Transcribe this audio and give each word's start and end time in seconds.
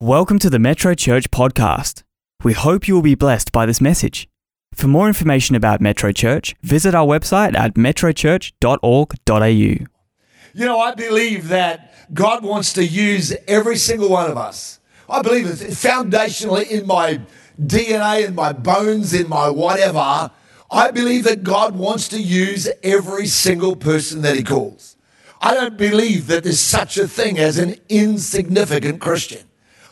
Welcome 0.00 0.38
to 0.38 0.48
the 0.48 0.60
Metro 0.60 0.94
Church 0.94 1.28
podcast. 1.32 2.04
We 2.44 2.52
hope 2.52 2.86
you 2.86 2.94
will 2.94 3.02
be 3.02 3.16
blessed 3.16 3.50
by 3.50 3.66
this 3.66 3.80
message. 3.80 4.28
For 4.72 4.86
more 4.86 5.08
information 5.08 5.56
about 5.56 5.80
Metro 5.80 6.12
Church, 6.12 6.54
visit 6.62 6.94
our 6.94 7.04
website 7.04 7.56
at 7.56 7.74
metrochurch.org.au. 7.74 9.48
You 9.48 9.86
know, 10.54 10.78
I 10.78 10.94
believe 10.94 11.48
that 11.48 12.14
God 12.14 12.44
wants 12.44 12.72
to 12.74 12.86
use 12.86 13.34
every 13.48 13.76
single 13.76 14.08
one 14.08 14.30
of 14.30 14.36
us. 14.36 14.78
I 15.10 15.20
believe 15.20 15.46
it 15.46 15.56
foundationally 15.70 16.70
in 16.70 16.86
my 16.86 17.20
DNA, 17.60 18.24
in 18.24 18.36
my 18.36 18.52
bones, 18.52 19.12
in 19.12 19.28
my 19.28 19.50
whatever. 19.50 20.30
I 20.70 20.92
believe 20.92 21.24
that 21.24 21.42
God 21.42 21.74
wants 21.74 22.06
to 22.10 22.22
use 22.22 22.68
every 22.84 23.26
single 23.26 23.74
person 23.74 24.22
that 24.22 24.36
He 24.36 24.44
calls. 24.44 24.94
I 25.40 25.54
don't 25.54 25.76
believe 25.76 26.28
that 26.28 26.44
there's 26.44 26.60
such 26.60 26.96
a 26.98 27.08
thing 27.08 27.36
as 27.36 27.58
an 27.58 27.74
insignificant 27.88 29.00
Christian. 29.00 29.47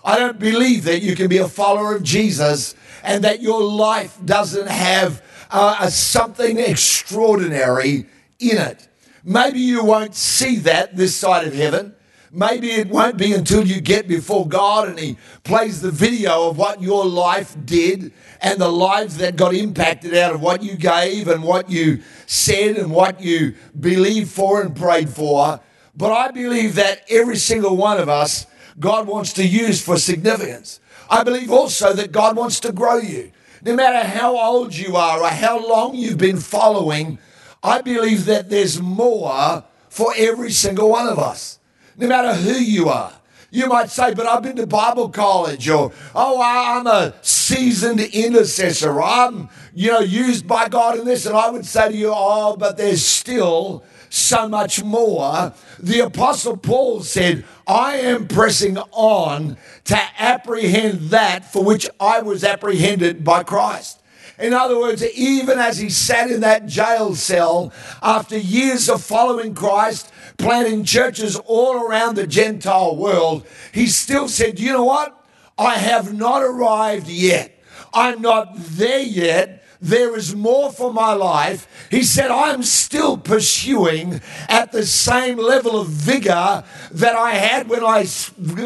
I 0.07 0.21
don't 0.21 0.39
believe 0.39 0.85
that 0.85 1.03
you 1.03 1.17
can 1.17 1.27
be 1.27 1.39
a 1.39 1.49
follower 1.49 1.97
of 1.97 2.05
Jesus 2.05 2.77
and 3.03 3.25
that 3.25 3.43
your 3.43 3.61
life 3.61 4.17
doesn't 4.25 4.69
have 4.69 5.21
uh, 5.51 5.79
a 5.81 5.91
something 5.91 6.59
extraordinary 6.59 8.07
in 8.39 8.57
it. 8.57 8.89
Maybe 9.25 9.59
you 9.59 9.83
won't 9.83 10.15
see 10.15 10.57
that 10.61 10.97
this 10.97 11.17
side 11.17 11.49
of 11.49 11.55
heaven. 11.55 11.93
Maybe 12.31 12.71
it 12.71 12.89
won't 12.89 13.17
be 13.17 13.33
until 13.33 13.67
you 13.67 13.81
get 13.81 14.07
before 14.07 14.47
God 14.47 14.89
and 14.89 14.99
He 14.99 15.17
plays 15.43 15.81
the 15.81 15.91
video 15.91 16.51
of 16.51 16.57
what 16.57 16.81
your 16.81 17.05
life 17.05 17.57
did 17.65 18.13
and 18.41 18.61
the 18.61 18.71
lives 18.71 19.17
that 19.17 19.35
got 19.35 19.55
impacted 19.55 20.15
out 20.15 20.35
of 20.35 20.41
what 20.41 20.63
you 20.63 20.77
gave 20.77 21.27
and 21.27 21.43
what 21.43 21.69
you 21.69 22.03
said 22.27 22.77
and 22.77 22.93
what 22.93 23.21
you 23.21 23.55
believed 23.81 24.31
for 24.31 24.63
and 24.63 24.77
prayed 24.77 25.11
for. 25.11 25.59
But 25.97 26.13
I 26.13 26.31
believe 26.31 26.77
that 26.77 27.03
every 27.09 27.37
single 27.37 27.77
one 27.77 27.99
of 27.99 28.09
us 28.09 28.47
God 28.79 29.07
wants 29.07 29.33
to 29.35 29.47
use 29.47 29.83
for 29.83 29.97
significance. 29.97 30.81
I 31.09 31.23
believe 31.23 31.51
also 31.51 31.93
that 31.93 32.13
God 32.13 32.37
wants 32.37 32.61
to 32.61 32.73
grow 32.73 32.99
you. 32.99 33.33
No 33.63 33.75
matter 33.75 34.07
how 34.07 34.39
old 34.39 34.75
you 34.75 34.97
are 34.97 35.21
or 35.21 35.29
how 35.29 35.67
long 35.67 35.95
you've 35.95 36.19
been 36.19 36.39
following, 36.39 37.19
I 37.63 37.81
believe 37.83 38.27
that 38.27 38.51
there's 38.51 38.81
more 38.81 39.65
for 39.89 40.13
every 40.17 40.51
single 40.51 40.91
one 40.91 41.09
of 41.09 41.19
us. 41.19 41.59
No 41.97 42.07
matter 42.07 42.35
who 42.35 42.53
you 42.53 42.89
are. 42.89 43.13
You 43.51 43.69
might 43.69 43.91
say, 43.91 44.13
but 44.13 44.27
I've 44.27 44.43
been 44.43 44.57
to 44.57 44.67
Bible 44.67 45.09
college, 45.09 45.69
or 45.69 45.93
oh, 46.15 46.43
I'm 46.43 46.87
a 46.87 47.15
seasoned 47.23 48.01
intercessor, 48.01 49.01
I'm 49.01 49.49
you 49.73 49.93
know 49.93 50.01
used 50.01 50.47
by 50.47 50.69
God 50.69 50.99
in 50.99 51.07
this, 51.07 51.27
and 51.27 51.37
I 51.37 51.49
would 51.49 51.65
say 51.65 51.89
to 51.89 51.97
you, 51.97 52.13
oh, 52.15 52.57
but 52.57 52.77
there's 52.77 53.05
still 53.05 53.85
so 54.09 54.49
much 54.49 54.83
more. 54.83 55.53
The 55.79 56.01
Apostle 56.01 56.57
Paul 56.57 57.03
said, 57.03 57.45
I 57.67 57.97
am 57.97 58.29
pressing 58.29 58.79
on 58.79 59.57
to 59.85 59.99
apprehend 60.19 61.11
that 61.11 61.53
for 61.53 61.63
which 61.65 61.89
I 62.01 62.23
was 62.23 62.45
apprehended 62.45 63.25
by 63.25 63.43
Christ. 63.43 64.03
In 64.39 64.53
other 64.53 64.79
words, 64.79 65.03
even 65.17 65.59
as 65.59 65.79
he 65.79 65.89
sat 65.89 66.31
in 66.31 66.41
that 66.41 66.67
jail 66.67 67.15
cell 67.15 67.73
after 68.03 68.37
years 68.37 68.91
of 68.91 69.03
following 69.03 69.55
Christ, 69.55 70.13
planting 70.37 70.85
churches 70.85 71.37
all 71.47 71.83
around 71.83 72.17
the 72.17 72.27
Gentile 72.27 72.97
world, 72.97 73.47
he 73.73 73.87
still 73.87 74.29
said, 74.29 74.61
You 74.61 74.73
know 74.73 74.85
what? 74.85 75.25
I 75.59 75.79
have 75.79 76.13
not 76.13 76.43
arrived 76.43 77.09
yet. 77.09 77.53
I'm 77.95 78.21
not 78.21 78.53
there 78.57 79.01
yet, 79.01 79.65
there 79.81 80.17
is 80.17 80.35
more 80.35 80.73
for 80.73 80.93
my 80.93 81.13
life. 81.13 81.89
He 81.91 82.03
said, 82.03 82.31
I'm 82.31 82.63
still 82.63 83.17
pursuing 83.17 84.21
at 84.49 84.73
the 84.73 84.87
same 84.87 85.37
level 85.37 85.79
of 85.81 85.89
vigor 85.89 86.65
that 86.91 87.15
I 87.17 87.33
had 87.33 87.69
when 87.69 87.85
I 87.85 88.07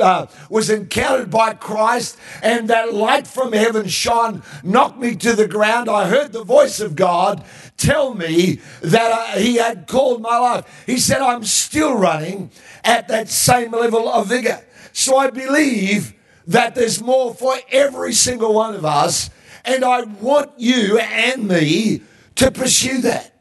uh, 0.00 0.27
was 0.48 0.70
encountered 0.70 1.30
by 1.30 1.55
Christ 1.55 2.17
and 2.42 2.69
that 2.69 2.94
light 2.94 3.27
from 3.27 3.52
heaven 3.52 3.89
shone, 3.89 4.42
knocked 4.62 4.98
me 4.98 5.17
to 5.17 5.33
the 5.34 5.48
ground. 5.48 5.89
I 5.89 6.08
heard 6.08 6.33
the 6.33 6.44
voice 6.44 6.80
of 6.80 6.97
God 6.97 7.45
tell 7.77 8.14
me 8.14 8.61
that 8.83 9.11
uh, 9.11 9.39
He 9.39 9.56
had 9.56 9.86
called 9.86 10.23
my 10.23 10.39
life. 10.39 10.85
He 10.86 10.98
said, 10.98 11.20
I'm 11.20 11.45
still 11.45 11.96
running 11.96 12.51
at 12.85 13.08
that 13.08 13.29
same 13.29 13.73
level 13.73 14.08
of 14.08 14.29
vigor. 14.29 14.61
So 14.92 15.17
I 15.17 15.30
believe 15.30 16.14
that 16.46 16.74
there's 16.74 17.02
more 17.02 17.35
for 17.35 17.55
every 17.70 18.12
single 18.12 18.55
one 18.55 18.74
of 18.74 18.85
us 18.85 19.30
and 19.65 19.85
I 19.85 20.03
want 20.03 20.53
you 20.59 20.98
and 20.98 21.48
me 21.48 22.03
to 22.37 22.51
pursue 22.51 23.01
that. 23.03 23.35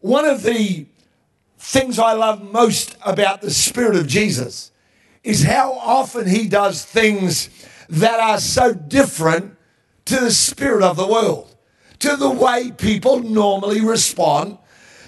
One 0.00 0.24
of 0.24 0.42
the 0.42 0.86
things 1.58 1.98
I 1.98 2.12
love 2.12 2.42
most 2.42 2.96
about 3.04 3.42
the 3.42 3.50
Spirit 3.50 3.96
of 3.96 4.06
Jesus 4.06 4.70
is 5.22 5.42
how 5.42 5.72
often 5.74 6.26
he 6.26 6.48
does 6.48 6.84
things 6.84 7.50
that 7.88 8.20
are 8.20 8.38
so 8.38 8.72
different 8.72 9.56
to 10.06 10.18
the 10.18 10.30
spirit 10.30 10.82
of 10.82 10.96
the 10.96 11.06
world, 11.06 11.54
to 11.98 12.16
the 12.16 12.30
way 12.30 12.70
people 12.70 13.20
normally 13.20 13.80
respond, 13.80 14.58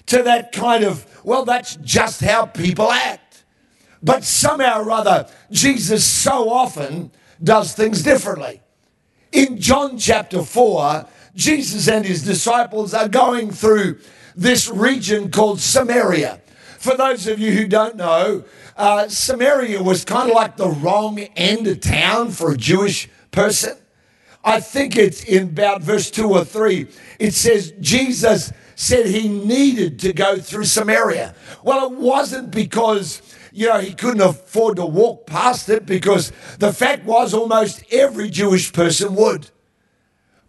to 0.07 0.23
that 0.23 0.53
kind 0.53 0.85
of, 0.85 1.07
well, 1.25 1.45
that's 1.45 1.77
just 1.77 2.21
how 2.21 2.47
people 2.47 2.91
act. 2.91 3.45
But 4.03 4.25
somehow 4.25 4.83
or 4.83 4.91
other, 4.91 5.29
Jesus 5.51 6.05
so 6.05 6.51
often 6.51 7.13
does 7.43 7.73
things 7.75 8.03
differently. 8.03 8.62
In 9.33 9.59
John 9.59 9.97
chapter 9.97 10.43
4, 10.43 11.07
Jesus 11.35 11.89
and 11.89 12.05
his 12.05 12.23
disciples 12.23 12.93
are 12.93 13.09
going 13.09 13.51
through 13.51 13.99
this 14.37 14.69
region 14.69 15.31
called 15.31 15.61
Samaria. 15.61 16.41
For 16.79 16.97
those 16.97 17.27
of 17.27 17.39
you 17.39 17.53
who 17.53 17.67
don't 17.67 17.97
know, 17.97 18.45
uh, 18.77 19.09
Samaria 19.09 19.83
was 19.83 20.05
kind 20.05 20.29
of 20.29 20.35
like 20.35 20.57
the 20.57 20.69
wrong 20.69 21.19
end 21.19 21.67
of 21.67 21.81
town 21.81 22.31
for 22.31 22.53
a 22.53 22.57
Jewish 22.57 23.09
person. 23.31 23.79
I 24.45 24.61
think 24.61 24.97
it's 24.97 25.25
in 25.25 25.45
about 25.45 25.83
verse 25.83 26.11
2 26.11 26.29
or 26.29 26.45
3. 26.45 26.89
It 27.19 27.33
says, 27.33 27.73
Jesus 27.81 28.53
said 28.75 29.07
he 29.07 29.29
needed 29.29 29.99
to 30.01 30.13
go 30.13 30.39
through 30.39 30.65
Samaria. 30.65 31.35
Well, 31.63 31.87
it 31.87 31.99
wasn't 31.99 32.51
because 32.51 33.23
you 33.53 33.69
know, 33.69 33.79
he 33.79 33.93
couldn't 33.93 34.23
afford 34.23 34.77
to 34.77 34.87
walk 34.87 35.27
past 35.27 35.69
it 35.69 35.85
because 35.85 36.33
the 36.59 36.73
fact 36.73 37.05
was 37.05 37.35
almost 37.35 37.85
every 37.93 38.31
Jewish 38.31 38.73
person 38.73 39.15
would. 39.15 39.51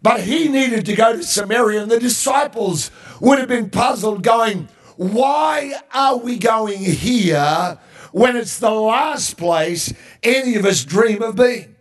But 0.02 0.20
he 0.20 0.48
needed 0.48 0.86
to 0.86 0.94
go 0.94 1.14
to 1.14 1.22
Samaria, 1.22 1.82
and 1.82 1.90
the 1.90 2.00
disciples 2.00 2.90
would 3.20 3.38
have 3.38 3.48
been 3.48 3.70
puzzled, 3.70 4.22
going, 4.22 4.68
Why 4.96 5.74
are 5.92 6.18
we 6.18 6.38
going 6.38 6.78
here 6.78 7.78
when 8.12 8.36
it's 8.36 8.58
the 8.58 8.70
last 8.70 9.36
place 9.36 9.92
any 10.22 10.56
of 10.56 10.64
us 10.64 10.84
dream 10.84 11.22
of 11.22 11.36
being? 11.36 11.74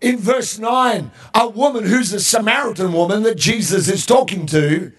In 0.00 0.18
verse 0.18 0.58
9, 0.58 1.10
a 1.34 1.48
woman 1.48 1.84
who's 1.84 2.12
a 2.12 2.20
Samaritan 2.20 2.92
woman 2.92 3.22
that 3.22 3.38
Jesus 3.38 3.88
is 3.88 4.04
talking 4.04 4.46
to 4.46 4.92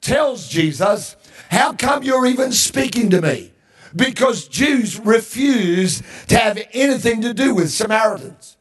tells 0.00 0.48
Jesus, 0.48 1.14
How 1.50 1.74
come 1.74 2.02
you're 2.02 2.26
even 2.26 2.52
speaking 2.52 3.10
to 3.10 3.20
me? 3.20 3.52
Because 3.94 4.48
Jews 4.48 4.98
refuse 4.98 6.02
to 6.28 6.38
have 6.38 6.58
anything 6.72 7.22
to 7.22 7.34
do 7.34 7.54
with 7.54 7.70
Samaritans. 7.70 8.56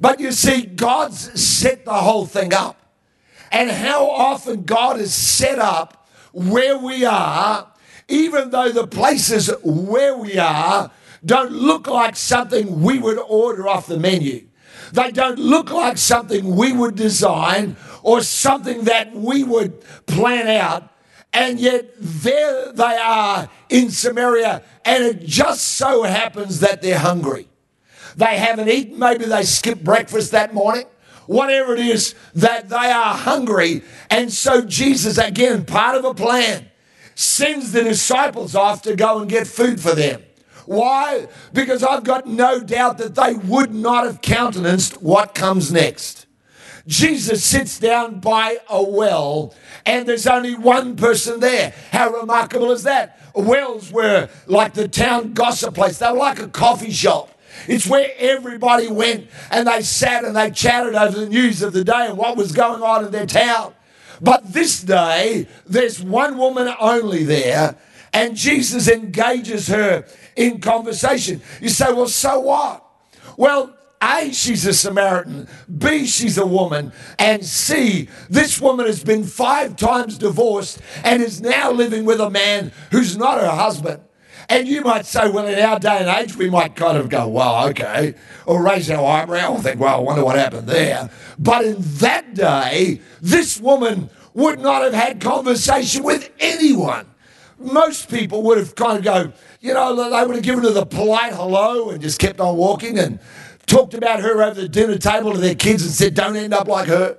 But 0.00 0.20
you 0.20 0.32
see, 0.32 0.62
God's 0.62 1.40
set 1.40 1.84
the 1.84 1.94
whole 1.94 2.26
thing 2.26 2.52
up. 2.52 2.80
And 3.52 3.70
how 3.70 4.10
often 4.10 4.64
God 4.64 4.98
has 4.98 5.14
set 5.14 5.58
up 5.58 6.08
where 6.32 6.76
we 6.76 7.04
are, 7.04 7.70
even 8.08 8.50
though 8.50 8.72
the 8.72 8.86
places 8.86 9.50
where 9.62 10.16
we 10.16 10.36
are 10.38 10.90
don't 11.24 11.52
look 11.52 11.86
like 11.86 12.16
something 12.16 12.82
we 12.82 12.98
would 12.98 13.18
order 13.18 13.66
off 13.66 13.86
the 13.86 13.98
menu. 13.98 14.46
They 14.92 15.10
don't 15.10 15.38
look 15.38 15.70
like 15.70 15.96
something 15.96 16.54
we 16.54 16.72
would 16.72 16.96
design 16.96 17.76
or 18.02 18.20
something 18.20 18.84
that 18.84 19.14
we 19.14 19.42
would 19.42 19.82
plan 20.06 20.48
out 20.48 20.90
and 21.34 21.58
yet 21.60 21.90
there 21.98 22.72
they 22.72 22.96
are 22.96 23.50
in 23.68 23.90
Samaria, 23.90 24.62
and 24.84 25.04
it 25.04 25.24
just 25.24 25.64
so 25.76 26.04
happens 26.04 26.60
that 26.60 26.80
they're 26.80 26.98
hungry. 26.98 27.48
They 28.16 28.38
haven't 28.38 28.68
eaten, 28.68 28.98
maybe 28.98 29.24
they 29.24 29.42
skipped 29.42 29.82
breakfast 29.84 30.30
that 30.30 30.54
morning. 30.54 30.86
Whatever 31.26 31.72
it 31.72 31.80
is, 31.80 32.14
that 32.34 32.68
they 32.68 32.76
are 32.76 33.14
hungry. 33.14 33.82
And 34.10 34.30
so 34.30 34.60
Jesus, 34.60 35.16
again, 35.16 35.64
part 35.64 35.96
of 35.96 36.04
a 36.04 36.14
plan, 36.14 36.70
sends 37.14 37.72
the 37.72 37.82
disciples 37.82 38.54
off 38.54 38.82
to 38.82 38.94
go 38.94 39.20
and 39.20 39.28
get 39.28 39.46
food 39.46 39.80
for 39.80 39.94
them. 39.94 40.22
Why? 40.66 41.26
Because 41.52 41.82
I've 41.82 42.04
got 42.04 42.26
no 42.26 42.60
doubt 42.60 42.98
that 42.98 43.14
they 43.14 43.34
would 43.34 43.74
not 43.74 44.04
have 44.04 44.20
countenanced 44.20 45.02
what 45.02 45.34
comes 45.34 45.72
next. 45.72 46.23
Jesus 46.86 47.42
sits 47.44 47.78
down 47.78 48.20
by 48.20 48.58
a 48.68 48.82
well 48.82 49.54
and 49.86 50.06
there's 50.06 50.26
only 50.26 50.54
one 50.54 50.96
person 50.96 51.40
there. 51.40 51.74
How 51.90 52.10
remarkable 52.10 52.72
is 52.72 52.82
that? 52.82 53.18
Wells 53.34 53.90
were 53.90 54.28
like 54.46 54.74
the 54.74 54.88
town 54.88 55.32
gossip 55.32 55.74
place, 55.74 55.98
they 55.98 56.10
were 56.10 56.18
like 56.18 56.38
a 56.38 56.48
coffee 56.48 56.92
shop. 56.92 57.30
It's 57.68 57.86
where 57.86 58.10
everybody 58.18 58.88
went 58.88 59.28
and 59.50 59.66
they 59.66 59.82
sat 59.82 60.24
and 60.24 60.36
they 60.36 60.50
chatted 60.50 60.94
over 60.94 61.20
the 61.20 61.28
news 61.28 61.62
of 61.62 61.72
the 61.72 61.84
day 61.84 62.06
and 62.08 62.18
what 62.18 62.36
was 62.36 62.52
going 62.52 62.82
on 62.82 63.04
in 63.04 63.12
their 63.12 63.26
town. 63.26 63.74
But 64.20 64.52
this 64.52 64.82
day, 64.82 65.48
there's 65.66 66.02
one 66.02 66.38
woman 66.38 66.72
only 66.80 67.24
there, 67.24 67.76
and 68.12 68.36
Jesus 68.36 68.88
engages 68.88 69.68
her 69.68 70.04
in 70.36 70.60
conversation. 70.60 71.42
You 71.60 71.68
say, 71.68 71.92
well, 71.92 72.06
so 72.06 72.40
what? 72.40 72.84
Well, 73.36 73.76
a, 74.04 74.32
she's 74.32 74.66
a 74.66 74.74
Samaritan. 74.74 75.48
B, 75.78 76.06
she's 76.06 76.38
a 76.38 76.46
woman. 76.46 76.92
And 77.18 77.44
C, 77.44 78.08
this 78.28 78.60
woman 78.60 78.86
has 78.86 79.02
been 79.02 79.24
five 79.24 79.76
times 79.76 80.18
divorced 80.18 80.80
and 81.02 81.22
is 81.22 81.40
now 81.40 81.70
living 81.70 82.04
with 82.04 82.20
a 82.20 82.30
man 82.30 82.72
who's 82.90 83.16
not 83.16 83.40
her 83.40 83.50
husband. 83.50 84.02
And 84.48 84.68
you 84.68 84.82
might 84.82 85.06
say, 85.06 85.30
well, 85.30 85.46
in 85.46 85.58
our 85.58 85.78
day 85.78 85.98
and 86.00 86.08
age, 86.08 86.36
we 86.36 86.50
might 86.50 86.76
kind 86.76 86.98
of 86.98 87.08
go, 87.08 87.26
well, 87.28 87.68
okay, 87.68 88.14
or 88.46 88.62
raise 88.62 88.90
our 88.90 89.04
eyebrow 89.04 89.54
and 89.54 89.62
think, 89.62 89.80
well, 89.80 89.96
I 89.96 89.98
wonder 89.98 90.24
what 90.24 90.36
happened 90.36 90.68
there. 90.68 91.08
But 91.38 91.64
in 91.64 91.76
that 91.78 92.34
day, 92.34 93.00
this 93.22 93.58
woman 93.58 94.10
would 94.34 94.60
not 94.60 94.82
have 94.82 94.92
had 94.92 95.20
conversation 95.20 96.02
with 96.02 96.30
anyone. 96.40 97.06
Most 97.58 98.10
people 98.10 98.42
would 98.42 98.58
have 98.58 98.74
kind 98.74 98.98
of 98.98 99.04
go, 99.04 99.32
you 99.60 99.72
know, 99.72 100.10
they 100.10 100.26
would 100.26 100.36
have 100.36 100.44
given 100.44 100.64
her 100.64 100.70
the 100.70 100.84
polite 100.84 101.32
hello 101.32 101.90
and 101.90 102.02
just 102.02 102.18
kept 102.18 102.40
on 102.40 102.56
walking 102.56 102.98
and 102.98 103.20
talked 103.66 103.94
about 103.94 104.20
her 104.20 104.42
over 104.42 104.60
the 104.60 104.68
dinner 104.68 104.98
table 104.98 105.32
to 105.32 105.38
their 105.38 105.54
kids 105.54 105.82
and 105.82 105.92
said, 105.92 106.14
Don't 106.14 106.36
end 106.36 106.54
up 106.54 106.68
like 106.68 106.88
her. 106.88 107.18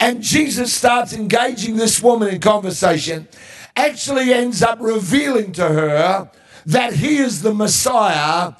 And 0.00 0.22
Jesus 0.22 0.72
starts 0.72 1.12
engaging 1.12 1.76
this 1.76 2.02
woman 2.02 2.28
in 2.28 2.40
conversation, 2.40 3.28
actually 3.74 4.32
ends 4.32 4.62
up 4.62 4.78
revealing 4.80 5.52
to 5.52 5.68
her 5.68 6.30
that 6.66 6.94
he 6.94 7.16
is 7.16 7.42
the 7.42 7.54
Messiah 7.54 8.52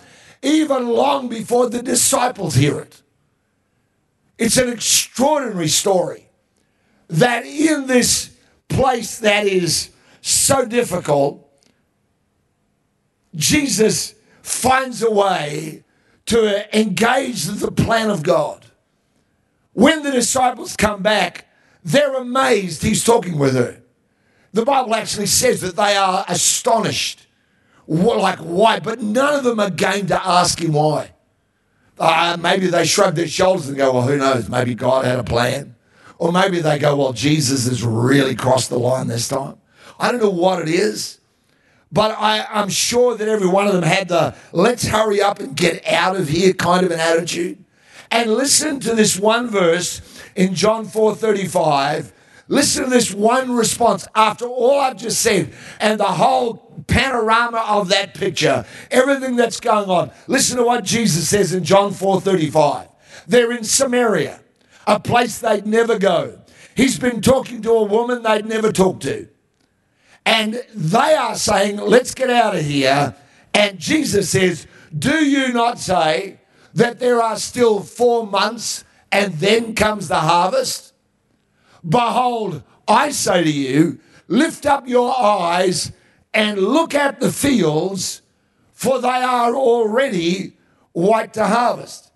even 0.42 0.88
long 0.88 1.28
before 1.28 1.68
the 1.68 1.82
disciples 1.82 2.54
hear 2.54 2.78
it. 2.80 3.02
It's 4.38 4.56
an 4.56 4.68
extraordinary 4.68 5.68
story 5.68 6.28
that 7.08 7.44
in 7.44 7.86
this 7.86 8.36
place 8.68 9.18
that 9.18 9.46
is 9.46 9.90
so 10.20 10.64
difficult, 10.64 11.44
Jesus 13.34 14.14
finds 14.42 15.02
a 15.02 15.10
way 15.10 15.84
to 16.28 16.78
engage 16.78 17.44
the 17.44 17.70
plan 17.70 18.10
of 18.10 18.22
God. 18.22 18.66
When 19.72 20.02
the 20.02 20.10
disciples 20.10 20.76
come 20.76 21.02
back, 21.02 21.46
they're 21.82 22.16
amazed 22.16 22.82
he's 22.82 23.04
talking 23.04 23.38
with 23.38 23.54
her. 23.54 23.82
The 24.52 24.64
Bible 24.64 24.94
actually 24.94 25.26
says 25.26 25.60
that 25.62 25.76
they 25.76 25.96
are 25.96 26.24
astonished. 26.28 27.26
Like, 27.86 28.40
why? 28.40 28.80
But 28.80 29.00
none 29.00 29.34
of 29.34 29.44
them 29.44 29.60
are 29.60 29.70
going 29.70 30.06
to 30.08 30.26
ask 30.26 30.60
him 30.60 30.72
why. 30.72 31.12
Uh, 31.98 32.36
maybe 32.38 32.66
they 32.66 32.84
shrug 32.84 33.14
their 33.14 33.26
shoulders 33.26 33.68
and 33.68 33.76
go, 33.76 33.92
well, 33.92 34.02
who 34.02 34.18
knows? 34.18 34.48
Maybe 34.48 34.74
God 34.74 35.04
had 35.04 35.18
a 35.18 35.24
plan. 35.24 35.76
Or 36.18 36.32
maybe 36.32 36.60
they 36.60 36.78
go, 36.78 36.96
well, 36.96 37.12
Jesus 37.12 37.66
has 37.68 37.82
really 37.82 38.34
crossed 38.34 38.68
the 38.68 38.78
line 38.78 39.06
this 39.06 39.28
time. 39.28 39.56
I 39.98 40.10
don't 40.10 40.20
know 40.20 40.30
what 40.30 40.60
it 40.60 40.68
is. 40.68 41.17
But 41.90 42.16
I, 42.18 42.46
I'm 42.50 42.68
sure 42.68 43.16
that 43.16 43.28
every 43.28 43.48
one 43.48 43.66
of 43.66 43.72
them 43.72 43.82
had 43.82 44.08
the 44.08 44.34
let's 44.52 44.86
hurry 44.86 45.22
up 45.22 45.40
and 45.40 45.56
get 45.56 45.86
out 45.86 46.16
of 46.16 46.28
here 46.28 46.52
kind 46.52 46.84
of 46.84 46.92
an 46.92 47.00
attitude. 47.00 47.64
And 48.10 48.34
listen 48.34 48.80
to 48.80 48.94
this 48.94 49.18
one 49.18 49.48
verse 49.48 50.00
in 50.34 50.54
John 50.54 50.86
4:35. 50.86 52.12
Listen 52.50 52.84
to 52.84 52.90
this 52.90 53.12
one 53.12 53.52
response 53.52 54.08
after 54.14 54.46
all 54.46 54.80
I've 54.80 54.96
just 54.96 55.20
said 55.20 55.52
and 55.80 56.00
the 56.00 56.04
whole 56.04 56.82
panorama 56.86 57.62
of 57.68 57.88
that 57.88 58.14
picture, 58.14 58.64
everything 58.90 59.36
that's 59.36 59.60
going 59.60 59.90
on. 59.90 60.10
Listen 60.26 60.56
to 60.56 60.64
what 60.64 60.84
Jesus 60.84 61.28
says 61.28 61.52
in 61.52 61.64
John 61.64 61.92
4:35. 61.92 62.88
They're 63.26 63.52
in 63.52 63.64
Samaria, 63.64 64.40
a 64.86 64.98
place 65.00 65.38
they'd 65.38 65.66
never 65.66 65.98
go. 65.98 66.38
He's 66.74 66.98
been 66.98 67.20
talking 67.20 67.60
to 67.62 67.72
a 67.72 67.82
woman 67.84 68.22
they'd 68.22 68.46
never 68.46 68.72
talk 68.72 69.00
to. 69.00 69.28
And 70.28 70.62
they 70.74 71.14
are 71.14 71.36
saying, 71.36 71.78
let's 71.78 72.12
get 72.12 72.28
out 72.28 72.54
of 72.54 72.62
here. 72.62 73.16
And 73.54 73.78
Jesus 73.78 74.28
says, 74.28 74.66
Do 74.96 75.24
you 75.24 75.54
not 75.54 75.78
say 75.78 76.40
that 76.74 77.00
there 77.00 77.22
are 77.22 77.38
still 77.38 77.80
four 77.80 78.26
months 78.26 78.84
and 79.10 79.32
then 79.32 79.74
comes 79.74 80.08
the 80.08 80.20
harvest? 80.20 80.92
Behold, 81.88 82.62
I 82.86 83.10
say 83.10 83.42
to 83.42 83.50
you, 83.50 84.00
lift 84.26 84.66
up 84.66 84.86
your 84.86 85.18
eyes 85.18 85.92
and 86.34 86.58
look 86.60 86.94
at 86.94 87.20
the 87.20 87.32
fields, 87.32 88.20
for 88.74 89.00
they 89.00 89.08
are 89.08 89.54
already 89.54 90.58
white 90.92 91.32
to 91.34 91.46
harvest. 91.46 92.12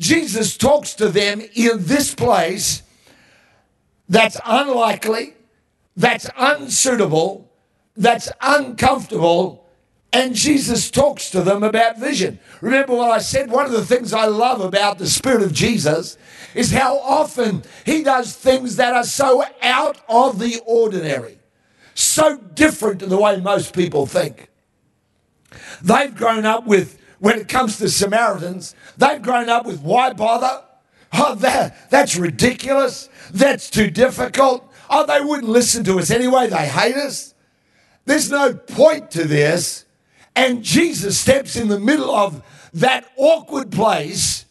Jesus 0.00 0.56
talks 0.56 0.94
to 0.94 1.10
them 1.10 1.40
in 1.54 1.76
this 1.76 2.12
place 2.12 2.82
that's 4.08 4.40
unlikely, 4.44 5.34
that's 5.96 6.28
unsuitable, 6.36 7.50
that's 7.96 8.30
uncomfortable, 8.40 9.68
and 10.12 10.34
Jesus 10.34 10.90
talks 10.90 11.30
to 11.30 11.42
them 11.42 11.62
about 11.62 11.98
vision. 11.98 12.38
Remember 12.60 12.94
what 12.94 13.10
I 13.10 13.18
said? 13.18 13.50
One 13.50 13.66
of 13.66 13.72
the 13.72 13.84
things 13.84 14.12
I 14.12 14.26
love 14.26 14.60
about 14.60 14.98
the 14.98 15.06
Spirit 15.06 15.42
of 15.42 15.52
Jesus 15.52 16.16
is 16.54 16.72
how 16.72 16.98
often 16.98 17.62
He 17.84 18.02
does 18.02 18.34
things 18.34 18.76
that 18.76 18.94
are 18.94 19.04
so 19.04 19.44
out 19.62 19.98
of 20.08 20.38
the 20.38 20.60
ordinary, 20.66 21.38
so 21.94 22.38
different 22.38 23.00
to 23.00 23.06
the 23.06 23.18
way 23.18 23.40
most 23.40 23.74
people 23.74 24.06
think. 24.06 24.48
They've 25.82 26.14
grown 26.14 26.46
up 26.46 26.66
with, 26.66 26.98
when 27.18 27.38
it 27.38 27.48
comes 27.48 27.78
to 27.78 27.88
Samaritans, 27.88 28.74
they've 28.96 29.22
grown 29.22 29.48
up 29.48 29.66
with 29.66 29.80
why 29.80 30.12
bother? 30.12 30.64
Oh, 31.12 31.34
that, 31.36 31.90
that's 31.90 32.16
ridiculous. 32.16 33.08
That's 33.32 33.68
too 33.68 33.90
difficult. 33.90 34.70
Oh, 34.88 35.04
they 35.06 35.20
wouldn't 35.20 35.48
listen 35.48 35.84
to 35.84 35.98
us 35.98 36.10
anyway. 36.10 36.48
They 36.48 36.66
hate 36.66 36.96
us. 36.96 37.31
There's 38.04 38.30
no 38.30 38.54
point 38.54 39.10
to 39.12 39.24
this. 39.24 39.84
And 40.34 40.62
Jesus 40.62 41.18
steps 41.18 41.56
in 41.56 41.68
the 41.68 41.78
middle 41.78 42.10
of 42.10 42.42
that 42.74 43.06
awkward 43.16 43.70
place 43.70 44.46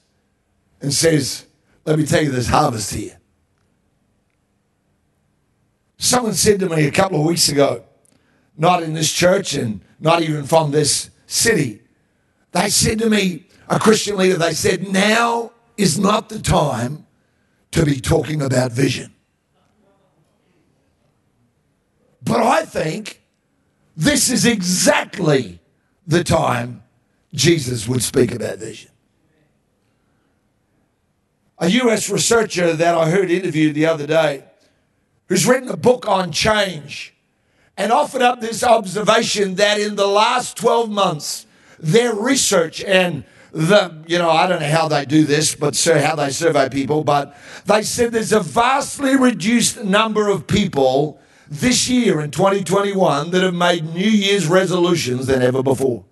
and 0.81 0.93
says, 0.93 1.45
Let 1.85 1.97
me 1.97 2.05
tell 2.05 2.23
you, 2.23 2.31
there's 2.31 2.47
harvest 2.47 2.93
here. 2.93 3.17
Someone 5.97 6.33
said 6.33 6.59
to 6.59 6.69
me 6.69 6.85
a 6.85 6.91
couple 6.91 7.19
of 7.19 7.27
weeks 7.27 7.49
ago, 7.49 7.83
not 8.57 8.83
in 8.83 8.93
this 8.93 9.11
church 9.11 9.53
and 9.53 9.81
not 9.99 10.21
even 10.21 10.45
from 10.45 10.71
this 10.71 11.09
city, 11.27 11.81
they 12.51 12.69
said 12.69 12.99
to 12.99 13.09
me, 13.09 13.45
a 13.69 13.79
Christian 13.79 14.17
leader, 14.17 14.35
they 14.35 14.53
said, 14.53 14.89
Now 14.89 15.51
is 15.77 15.97
not 15.97 16.29
the 16.29 16.39
time 16.39 17.05
to 17.71 17.85
be 17.85 18.01
talking 18.01 18.41
about 18.41 18.71
vision. 18.71 19.13
But 22.21 22.41
I 22.41 22.65
think 22.65 23.20
this 23.95 24.29
is 24.29 24.45
exactly 24.45 25.59
the 26.07 26.23
time 26.23 26.83
Jesus 27.33 27.87
would 27.87 28.03
speak 28.03 28.33
about 28.33 28.57
vision. 28.57 28.91
A 31.59 31.69
US 31.69 32.09
researcher 32.09 32.73
that 32.73 32.95
I 32.95 33.09
heard 33.09 33.29
interviewed 33.29 33.75
the 33.75 33.85
other 33.85 34.07
day, 34.07 34.43
who's 35.27 35.45
written 35.45 35.69
a 35.69 35.77
book 35.77 36.07
on 36.07 36.31
change, 36.31 37.13
and 37.77 37.91
offered 37.91 38.21
up 38.21 38.41
this 38.41 38.63
observation 38.63 39.55
that 39.55 39.79
in 39.79 39.95
the 39.95 40.07
last 40.07 40.57
12 40.57 40.89
months, 40.89 41.45
their 41.79 42.13
research 42.13 42.83
and 42.83 43.23
the, 43.51 44.03
you 44.07 44.17
know, 44.17 44.29
I 44.29 44.47
don't 44.47 44.61
know 44.61 44.69
how 44.69 44.87
they 44.87 45.05
do 45.05 45.23
this, 45.23 45.55
but 45.55 45.75
so 45.75 45.99
how 45.99 46.15
they 46.15 46.31
survey 46.31 46.69
people, 46.69 47.03
but 47.03 47.37
they 47.65 47.83
said 47.83 48.11
there's 48.11 48.31
a 48.31 48.39
vastly 48.39 49.15
reduced 49.15 49.83
number 49.83 50.29
of 50.29 50.47
people 50.47 51.20
this 51.51 51.89
year 51.89 52.21
in 52.21 52.31
2021 52.31 53.31
that 53.31 53.43
have 53.43 53.53
made 53.53 53.83
New 53.93 54.09
Year's 54.09 54.47
resolutions 54.47 55.27
than 55.27 55.41
ever 55.41 55.61
before. 55.61 56.05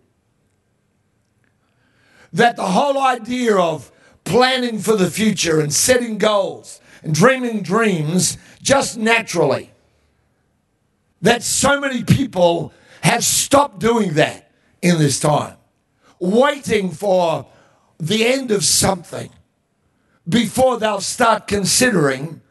That 2.33 2.57
the 2.57 2.67
whole 2.67 3.01
idea 3.01 3.55
of 3.55 3.89
planning 4.25 4.79
for 4.79 4.97
the 4.97 5.09
future 5.09 5.61
and 5.61 5.73
setting 5.73 6.17
goals 6.17 6.81
and 7.01 7.15
dreaming 7.15 7.61
dreams 7.63 8.37
just 8.61 8.97
naturally, 8.97 9.71
that 11.21 11.41
so 11.41 11.79
many 11.79 12.03
people 12.03 12.73
have 13.01 13.23
stopped 13.23 13.79
doing 13.79 14.15
that 14.15 14.51
in 14.81 14.99
this 14.99 15.21
time, 15.21 15.55
waiting 16.19 16.91
for 16.91 17.47
the 17.97 18.25
end 18.25 18.51
of 18.51 18.65
something 18.65 19.29
before 20.27 20.77
they'll 20.77 20.99
start 20.99 21.47
considering 21.47 22.41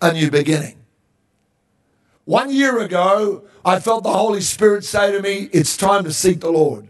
a 0.00 0.14
new 0.14 0.30
beginning. 0.30 0.81
One 2.32 2.50
year 2.50 2.78
ago, 2.78 3.42
I 3.62 3.78
felt 3.78 4.04
the 4.04 4.12
Holy 4.14 4.40
Spirit 4.40 4.84
say 4.84 5.12
to 5.12 5.20
me, 5.20 5.50
It's 5.52 5.76
time 5.76 6.04
to 6.04 6.12
seek 6.14 6.40
the 6.40 6.50
Lord. 6.50 6.88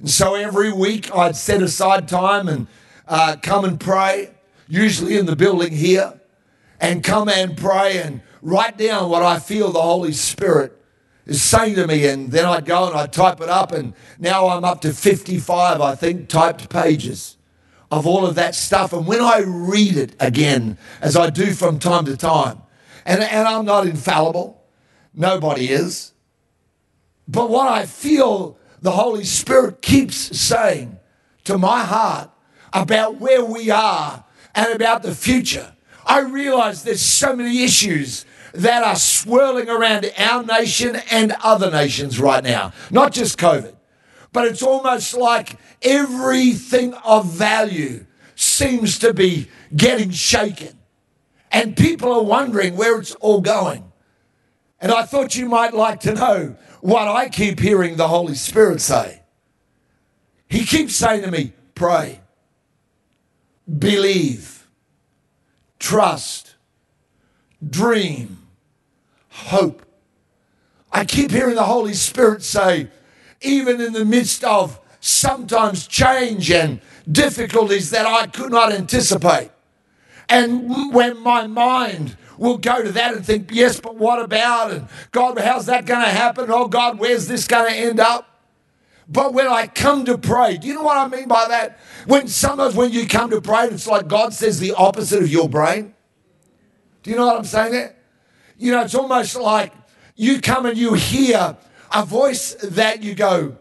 And 0.00 0.10
so 0.10 0.34
every 0.34 0.72
week 0.72 1.14
I'd 1.14 1.36
set 1.36 1.62
aside 1.62 2.08
time 2.08 2.48
and 2.48 2.66
uh, 3.06 3.36
come 3.40 3.64
and 3.64 3.78
pray, 3.78 4.32
usually 4.66 5.16
in 5.16 5.26
the 5.26 5.36
building 5.36 5.70
here, 5.70 6.20
and 6.80 7.04
come 7.04 7.28
and 7.28 7.56
pray 7.56 7.98
and 7.98 8.20
write 8.42 8.76
down 8.76 9.08
what 9.08 9.22
I 9.22 9.38
feel 9.38 9.70
the 9.70 9.80
Holy 9.80 10.10
Spirit 10.10 10.76
is 11.24 11.40
saying 11.40 11.76
to 11.76 11.86
me. 11.86 12.08
And 12.08 12.32
then 12.32 12.44
I'd 12.44 12.64
go 12.64 12.88
and 12.88 12.98
I'd 12.98 13.12
type 13.12 13.40
it 13.40 13.48
up, 13.48 13.70
and 13.70 13.94
now 14.18 14.48
I'm 14.48 14.64
up 14.64 14.80
to 14.80 14.92
55, 14.92 15.80
I 15.80 15.94
think, 15.94 16.28
typed 16.28 16.68
pages 16.68 17.36
of 17.92 18.08
all 18.08 18.26
of 18.26 18.34
that 18.34 18.56
stuff. 18.56 18.92
And 18.92 19.06
when 19.06 19.20
I 19.20 19.38
read 19.46 19.96
it 19.96 20.16
again, 20.18 20.78
as 21.00 21.16
I 21.16 21.30
do 21.30 21.52
from 21.52 21.78
time 21.78 22.06
to 22.06 22.16
time, 22.16 22.62
and, 23.08 23.22
and 23.22 23.48
I'm 23.48 23.64
not 23.64 23.86
infallible, 23.86 24.62
nobody 25.14 25.70
is. 25.70 26.12
But 27.26 27.48
what 27.48 27.66
I 27.66 27.86
feel 27.86 28.58
the 28.82 28.90
Holy 28.90 29.24
Spirit 29.24 29.80
keeps 29.80 30.38
saying 30.38 30.98
to 31.44 31.56
my 31.56 31.84
heart 31.84 32.30
about 32.70 33.16
where 33.16 33.42
we 33.42 33.70
are 33.70 34.24
and 34.54 34.74
about 34.74 35.02
the 35.02 35.14
future, 35.14 35.74
I 36.04 36.20
realize 36.20 36.84
there's 36.84 37.00
so 37.00 37.34
many 37.34 37.64
issues 37.64 38.26
that 38.52 38.82
are 38.84 38.96
swirling 38.96 39.70
around 39.70 40.12
our 40.18 40.44
nation 40.44 40.96
and 41.10 41.34
other 41.42 41.70
nations 41.70 42.20
right 42.20 42.44
now. 42.44 42.72
Not 42.90 43.12
just 43.12 43.38
COVID, 43.38 43.74
but 44.34 44.46
it's 44.46 44.62
almost 44.62 45.14
like 45.14 45.56
everything 45.80 46.92
of 46.92 47.24
value 47.24 48.04
seems 48.34 48.98
to 48.98 49.14
be 49.14 49.48
getting 49.74 50.10
shaken. 50.10 50.77
And 51.50 51.76
people 51.76 52.12
are 52.12 52.22
wondering 52.22 52.76
where 52.76 52.98
it's 52.98 53.14
all 53.16 53.40
going. 53.40 53.90
And 54.80 54.92
I 54.92 55.04
thought 55.04 55.34
you 55.34 55.48
might 55.48 55.74
like 55.74 56.00
to 56.00 56.14
know 56.14 56.56
what 56.80 57.08
I 57.08 57.28
keep 57.28 57.58
hearing 57.58 57.96
the 57.96 58.08
Holy 58.08 58.34
Spirit 58.34 58.80
say. 58.80 59.22
He 60.48 60.64
keeps 60.64 60.94
saying 60.94 61.22
to 61.22 61.30
me, 61.30 61.52
pray, 61.74 62.20
believe, 63.78 64.66
trust, 65.78 66.54
dream, 67.68 68.38
hope. 69.28 69.84
I 70.92 71.04
keep 71.04 71.30
hearing 71.30 71.56
the 71.56 71.64
Holy 71.64 71.94
Spirit 71.94 72.42
say, 72.42 72.88
even 73.40 73.80
in 73.80 73.92
the 73.92 74.04
midst 74.04 74.42
of 74.44 74.80
sometimes 75.00 75.86
change 75.86 76.50
and 76.50 76.80
difficulties 77.10 77.90
that 77.90 78.06
I 78.06 78.26
could 78.26 78.50
not 78.50 78.72
anticipate. 78.72 79.50
And 80.28 80.92
when 80.94 81.18
my 81.22 81.46
mind 81.46 82.16
will 82.36 82.58
go 82.58 82.82
to 82.82 82.92
that 82.92 83.14
and 83.14 83.24
think, 83.24 83.50
yes, 83.52 83.80
but 83.80 83.96
what 83.96 84.22
about? 84.22 84.70
And 84.70 84.88
God, 85.10 85.38
how's 85.38 85.66
that 85.66 85.86
going 85.86 86.04
to 86.04 86.10
happen? 86.10 86.50
Oh, 86.50 86.68
God, 86.68 86.98
where's 86.98 87.26
this 87.26 87.46
going 87.46 87.70
to 87.70 87.76
end 87.76 88.00
up? 88.00 88.28
But 89.08 89.32
when 89.32 89.46
I 89.46 89.66
come 89.66 90.04
to 90.04 90.18
pray, 90.18 90.58
do 90.58 90.68
you 90.68 90.74
know 90.74 90.82
what 90.82 90.98
I 90.98 91.08
mean 91.08 91.28
by 91.28 91.48
that? 91.48 91.78
When 92.06 92.28
sometimes 92.28 92.74
when 92.74 92.92
you 92.92 93.06
come 93.06 93.30
to 93.30 93.40
pray, 93.40 93.64
it's 93.68 93.86
like 93.86 94.06
God 94.06 94.34
says 94.34 94.60
the 94.60 94.74
opposite 94.74 95.22
of 95.22 95.30
your 95.30 95.48
brain. 95.48 95.94
Do 97.02 97.10
you 97.10 97.16
know 97.16 97.26
what 97.26 97.38
I'm 97.38 97.44
saying 97.44 97.72
there? 97.72 97.96
You 98.58 98.72
know, 98.72 98.82
it's 98.82 98.94
almost 98.94 99.34
like 99.36 99.72
you 100.14 100.42
come 100.42 100.66
and 100.66 100.76
you 100.76 100.92
hear 100.92 101.56
a 101.94 102.04
voice 102.04 102.54
that 102.62 103.02
you 103.02 103.14
go, 103.14 103.56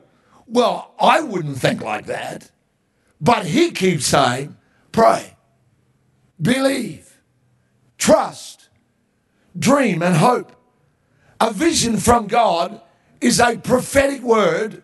Well, 0.48 0.94
I 1.00 1.22
wouldn't 1.22 1.60
think 1.60 1.82
like 1.82 2.08
that. 2.08 2.52
But 3.22 3.46
he 3.46 3.72
keeps 3.72 4.08
saying, 4.08 4.58
Pray, 4.92 5.37
believe, 6.42 7.22
trust, 7.98 8.70
dream, 9.58 10.02
and 10.02 10.16
hope. 10.16 10.52
A 11.40 11.52
vision 11.52 11.98
from 11.98 12.28
God 12.28 12.82
is 13.22 13.40
a 13.40 13.58
prophetic 13.58 14.22
word 14.22 14.84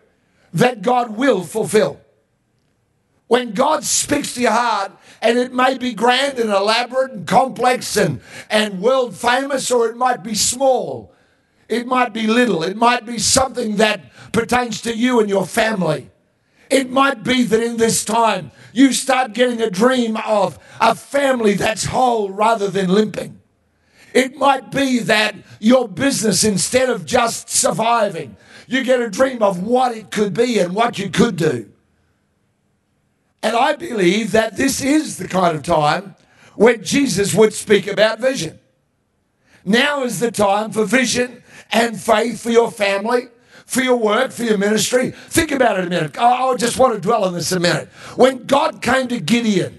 that 0.52 0.82
God 0.82 1.16
will 1.16 1.42
fulfill. 1.42 2.00
When 3.26 3.52
God 3.52 3.84
speaks 3.84 4.34
to 4.34 4.42
your 4.42 4.52
heart, 4.52 4.92
and 5.22 5.38
it 5.38 5.52
may 5.52 5.78
be 5.78 5.94
grand 5.94 6.38
and 6.38 6.50
elaborate 6.50 7.12
and 7.12 7.26
complex 7.26 7.96
and, 7.96 8.20
and 8.50 8.80
world 8.80 9.16
famous, 9.16 9.70
or 9.70 9.88
it 9.88 9.96
might 9.96 10.22
be 10.22 10.34
small, 10.34 11.14
it 11.68 11.86
might 11.86 12.12
be 12.12 12.26
little, 12.26 12.62
it 12.62 12.76
might 12.76 13.06
be 13.06 13.18
something 13.18 13.76
that 13.76 14.12
pertains 14.32 14.82
to 14.82 14.94
you 14.94 15.20
and 15.20 15.28
your 15.28 15.46
family. 15.46 16.10
It 16.74 16.90
might 16.90 17.22
be 17.22 17.44
that 17.44 17.62
in 17.62 17.76
this 17.76 18.04
time 18.04 18.50
you 18.72 18.92
start 18.92 19.32
getting 19.32 19.62
a 19.62 19.70
dream 19.70 20.16
of 20.16 20.58
a 20.80 20.96
family 20.96 21.54
that's 21.54 21.84
whole 21.84 22.30
rather 22.30 22.68
than 22.68 22.88
limping. 22.88 23.40
It 24.12 24.34
might 24.34 24.72
be 24.72 24.98
that 24.98 25.36
your 25.60 25.86
business, 25.86 26.42
instead 26.42 26.90
of 26.90 27.06
just 27.06 27.48
surviving, 27.48 28.36
you 28.66 28.82
get 28.82 28.98
a 28.98 29.08
dream 29.08 29.40
of 29.40 29.62
what 29.62 29.96
it 29.96 30.10
could 30.10 30.34
be 30.34 30.58
and 30.58 30.74
what 30.74 30.98
you 30.98 31.10
could 31.10 31.36
do. 31.36 31.70
And 33.40 33.54
I 33.54 33.76
believe 33.76 34.32
that 34.32 34.56
this 34.56 34.82
is 34.82 35.16
the 35.16 35.28
kind 35.28 35.56
of 35.56 35.62
time 35.62 36.16
when 36.56 36.82
Jesus 36.82 37.36
would 37.36 37.54
speak 37.54 37.86
about 37.86 38.18
vision. 38.18 38.58
Now 39.64 40.02
is 40.02 40.18
the 40.18 40.32
time 40.32 40.72
for 40.72 40.84
vision 40.84 41.44
and 41.70 42.00
faith 42.00 42.42
for 42.42 42.50
your 42.50 42.72
family, 42.72 43.28
for 43.66 43.82
your 43.82 43.96
work, 43.96 44.30
for 44.30 44.44
your 44.44 44.58
ministry. 44.58 45.10
Think 45.10 45.52
about 45.52 45.78
it 45.78 45.86
a 45.86 45.88
minute. 45.88 46.18
I 46.18 46.54
just 46.56 46.78
want 46.78 46.94
to 46.94 47.00
dwell 47.00 47.24
on 47.24 47.34
this 47.34 47.52
a 47.52 47.60
minute. 47.60 47.88
When 48.16 48.46
God 48.46 48.82
came 48.82 49.08
to 49.08 49.20
Gideon 49.20 49.78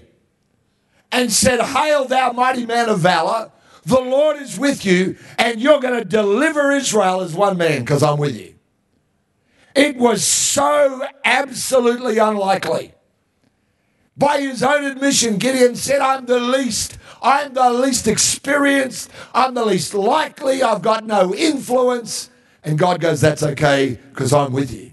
and 1.12 1.32
said, 1.32 1.60
Hail, 1.60 2.04
thou 2.04 2.32
mighty 2.32 2.66
man 2.66 2.88
of 2.88 3.00
valor, 3.00 3.50
the 3.84 4.00
Lord 4.00 4.38
is 4.38 4.58
with 4.58 4.84
you, 4.84 5.16
and 5.38 5.60
you're 5.60 5.80
going 5.80 5.98
to 5.98 6.04
deliver 6.04 6.72
Israel 6.72 7.20
as 7.20 7.34
one 7.34 7.56
man 7.56 7.80
because 7.80 8.02
I'm 8.02 8.18
with 8.18 8.36
you. 8.36 8.54
It 9.76 9.96
was 9.96 10.24
so 10.24 11.06
absolutely 11.24 12.18
unlikely. 12.18 12.94
By 14.16 14.40
his 14.40 14.62
own 14.62 14.84
admission, 14.84 15.36
Gideon 15.36 15.76
said, 15.76 16.00
I'm 16.00 16.24
the 16.24 16.40
least, 16.40 16.96
I'm 17.22 17.52
the 17.52 17.70
least 17.70 18.08
experienced, 18.08 19.10
I'm 19.34 19.54
the 19.54 19.64
least 19.64 19.92
likely, 19.92 20.62
I've 20.62 20.80
got 20.82 21.04
no 21.04 21.34
influence. 21.34 22.30
And 22.66 22.76
God 22.76 23.00
goes, 23.00 23.20
That's 23.20 23.44
okay, 23.44 23.98
because 24.10 24.32
I'm 24.32 24.52
with 24.52 24.74
you. 24.74 24.90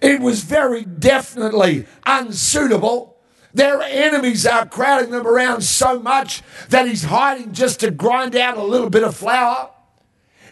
It 0.00 0.20
was 0.20 0.42
very 0.42 0.82
definitely 0.84 1.86
unsuitable. 2.04 3.18
Their 3.52 3.80
enemies 3.82 4.46
are 4.46 4.66
crowding 4.66 5.10
them 5.10 5.26
around 5.26 5.62
so 5.62 6.00
much 6.00 6.42
that 6.70 6.88
he's 6.88 7.04
hiding 7.04 7.52
just 7.52 7.80
to 7.80 7.90
grind 7.90 8.34
out 8.34 8.56
a 8.56 8.62
little 8.62 8.90
bit 8.90 9.04
of 9.04 9.14
flour. 9.14 9.70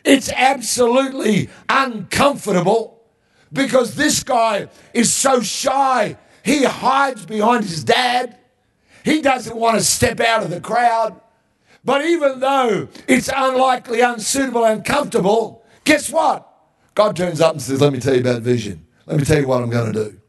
It's 0.05 0.31
absolutely 0.31 1.49
uncomfortable 1.69 3.03
because 3.53 3.95
this 3.95 4.23
guy 4.23 4.69
is 4.93 5.13
so 5.13 5.41
shy. 5.41 6.19
He 6.43 6.65
hides 6.65 7.25
behind 7.25 7.65
his 7.65 7.85
dad. 7.85 8.39
He 9.03 9.23
doesn't 9.23 9.57
want 9.57 9.79
to 9.79 9.85
step 9.85 10.21
out 10.21 10.43
of 10.43 10.51
the 10.51 10.61
crowd. 10.61 11.21
But 11.85 12.05
even 12.05 12.41
though 12.41 12.89
it's 13.07 13.31
unlikely, 13.35 14.01
unsuitable, 14.01 14.65
uncomfortable, 14.65 15.64
guess 15.85 16.11
what? 16.11 16.49
God 16.95 17.17
turns 17.17 17.41
up 17.41 17.53
and 17.53 17.63
says, 17.63 17.81
Let 17.81 17.93
me 17.93 18.01
tell 18.01 18.15
you 18.15 18.21
about 18.21 18.43
vision. 18.43 18.87
Let 19.07 19.19
me 19.19 19.25
tell 19.25 19.41
you 19.41 19.47
what 19.47 19.63
I'm 19.63 19.71
going 19.71 19.93
to 19.93 20.05
do. 20.05 20.21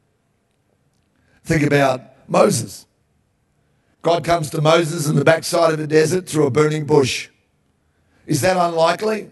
Think 1.43 1.63
about 1.63 2.01
Moses. 2.27 2.85
God 4.01 4.23
comes 4.23 4.49
to 4.51 4.61
Moses 4.61 5.07
in 5.07 5.15
the 5.15 5.23
backside 5.23 5.73
of 5.73 5.79
a 5.79 5.87
desert 5.87 6.27
through 6.27 6.45
a 6.45 6.51
burning 6.51 6.85
bush. 6.85 7.29
Is 8.27 8.41
that 8.41 8.57
unlikely? 8.57 9.29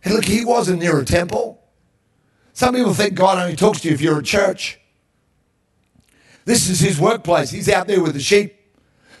Hey, 0.00 0.12
look, 0.12 0.24
he 0.24 0.44
wasn't 0.44 0.80
near 0.80 0.98
a 0.98 1.04
temple. 1.04 1.62
Some 2.52 2.74
people 2.74 2.94
think 2.94 3.14
God 3.14 3.38
only 3.38 3.56
talks 3.56 3.80
to 3.80 3.88
you 3.88 3.94
if 3.94 4.00
you're 4.00 4.18
at 4.18 4.24
church. 4.24 4.78
This 6.44 6.68
is 6.68 6.80
his 6.80 6.98
workplace. 6.98 7.50
He's 7.50 7.68
out 7.68 7.86
there 7.86 8.02
with 8.02 8.14
the 8.14 8.20
sheep. 8.20 8.56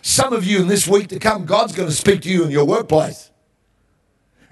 Some 0.02 0.32
of 0.32 0.44
you 0.44 0.60
in 0.60 0.66
this 0.66 0.88
week 0.88 1.08
to 1.08 1.18
come, 1.18 1.44
God's 1.46 1.72
going 1.74 1.88
to 1.88 1.94
speak 1.94 2.22
to 2.22 2.28
you 2.28 2.44
in 2.44 2.50
your 2.50 2.64
workplace. 2.64 3.30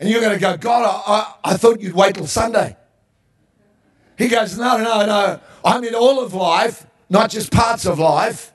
And 0.00 0.08
you're 0.08 0.22
going 0.22 0.32
to 0.32 0.40
go, 0.40 0.56
God, 0.56 0.82
I, 0.82 1.12
I, 1.12 1.52
I 1.52 1.56
thought 1.58 1.80
you'd 1.80 1.94
wait 1.94 2.14
till 2.14 2.26
Sunday. 2.26 2.76
He 4.16 4.28
goes, 4.28 4.58
No, 4.58 4.78
no, 4.78 5.04
no. 5.06 5.40
I'm 5.62 5.84
in 5.84 5.94
all 5.94 6.24
of 6.24 6.32
life, 6.32 6.86
not 7.10 7.30
just 7.30 7.52
parts 7.52 7.84
of 7.84 7.98
life. 7.98 8.52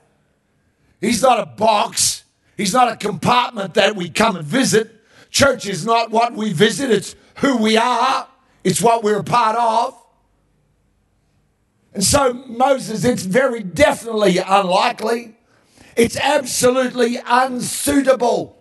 He's 1.00 1.22
not 1.22 1.38
a 1.40 1.46
box, 1.46 2.24
He's 2.56 2.72
not 2.72 2.90
a 2.90 2.96
compartment 2.96 3.74
that 3.74 3.94
we 3.96 4.08
come 4.08 4.36
and 4.36 4.44
visit. 4.44 4.92
Church 5.30 5.66
is 5.66 5.84
not 5.84 6.10
what 6.10 6.32
we 6.32 6.52
visit, 6.52 6.90
it's 6.90 7.14
who 7.36 7.58
we 7.58 7.76
are, 7.76 8.26
it's 8.64 8.80
what 8.80 9.04
we're 9.04 9.20
a 9.20 9.24
part 9.24 9.56
of. 9.56 10.02
And 11.94 12.02
so, 12.02 12.32
Moses, 12.32 13.04
it's 13.04 13.22
very 13.22 13.62
definitely 13.62 14.38
unlikely. 14.38 15.36
It's 15.96 16.16
absolutely 16.16 17.18
unsuitable. 17.24 18.55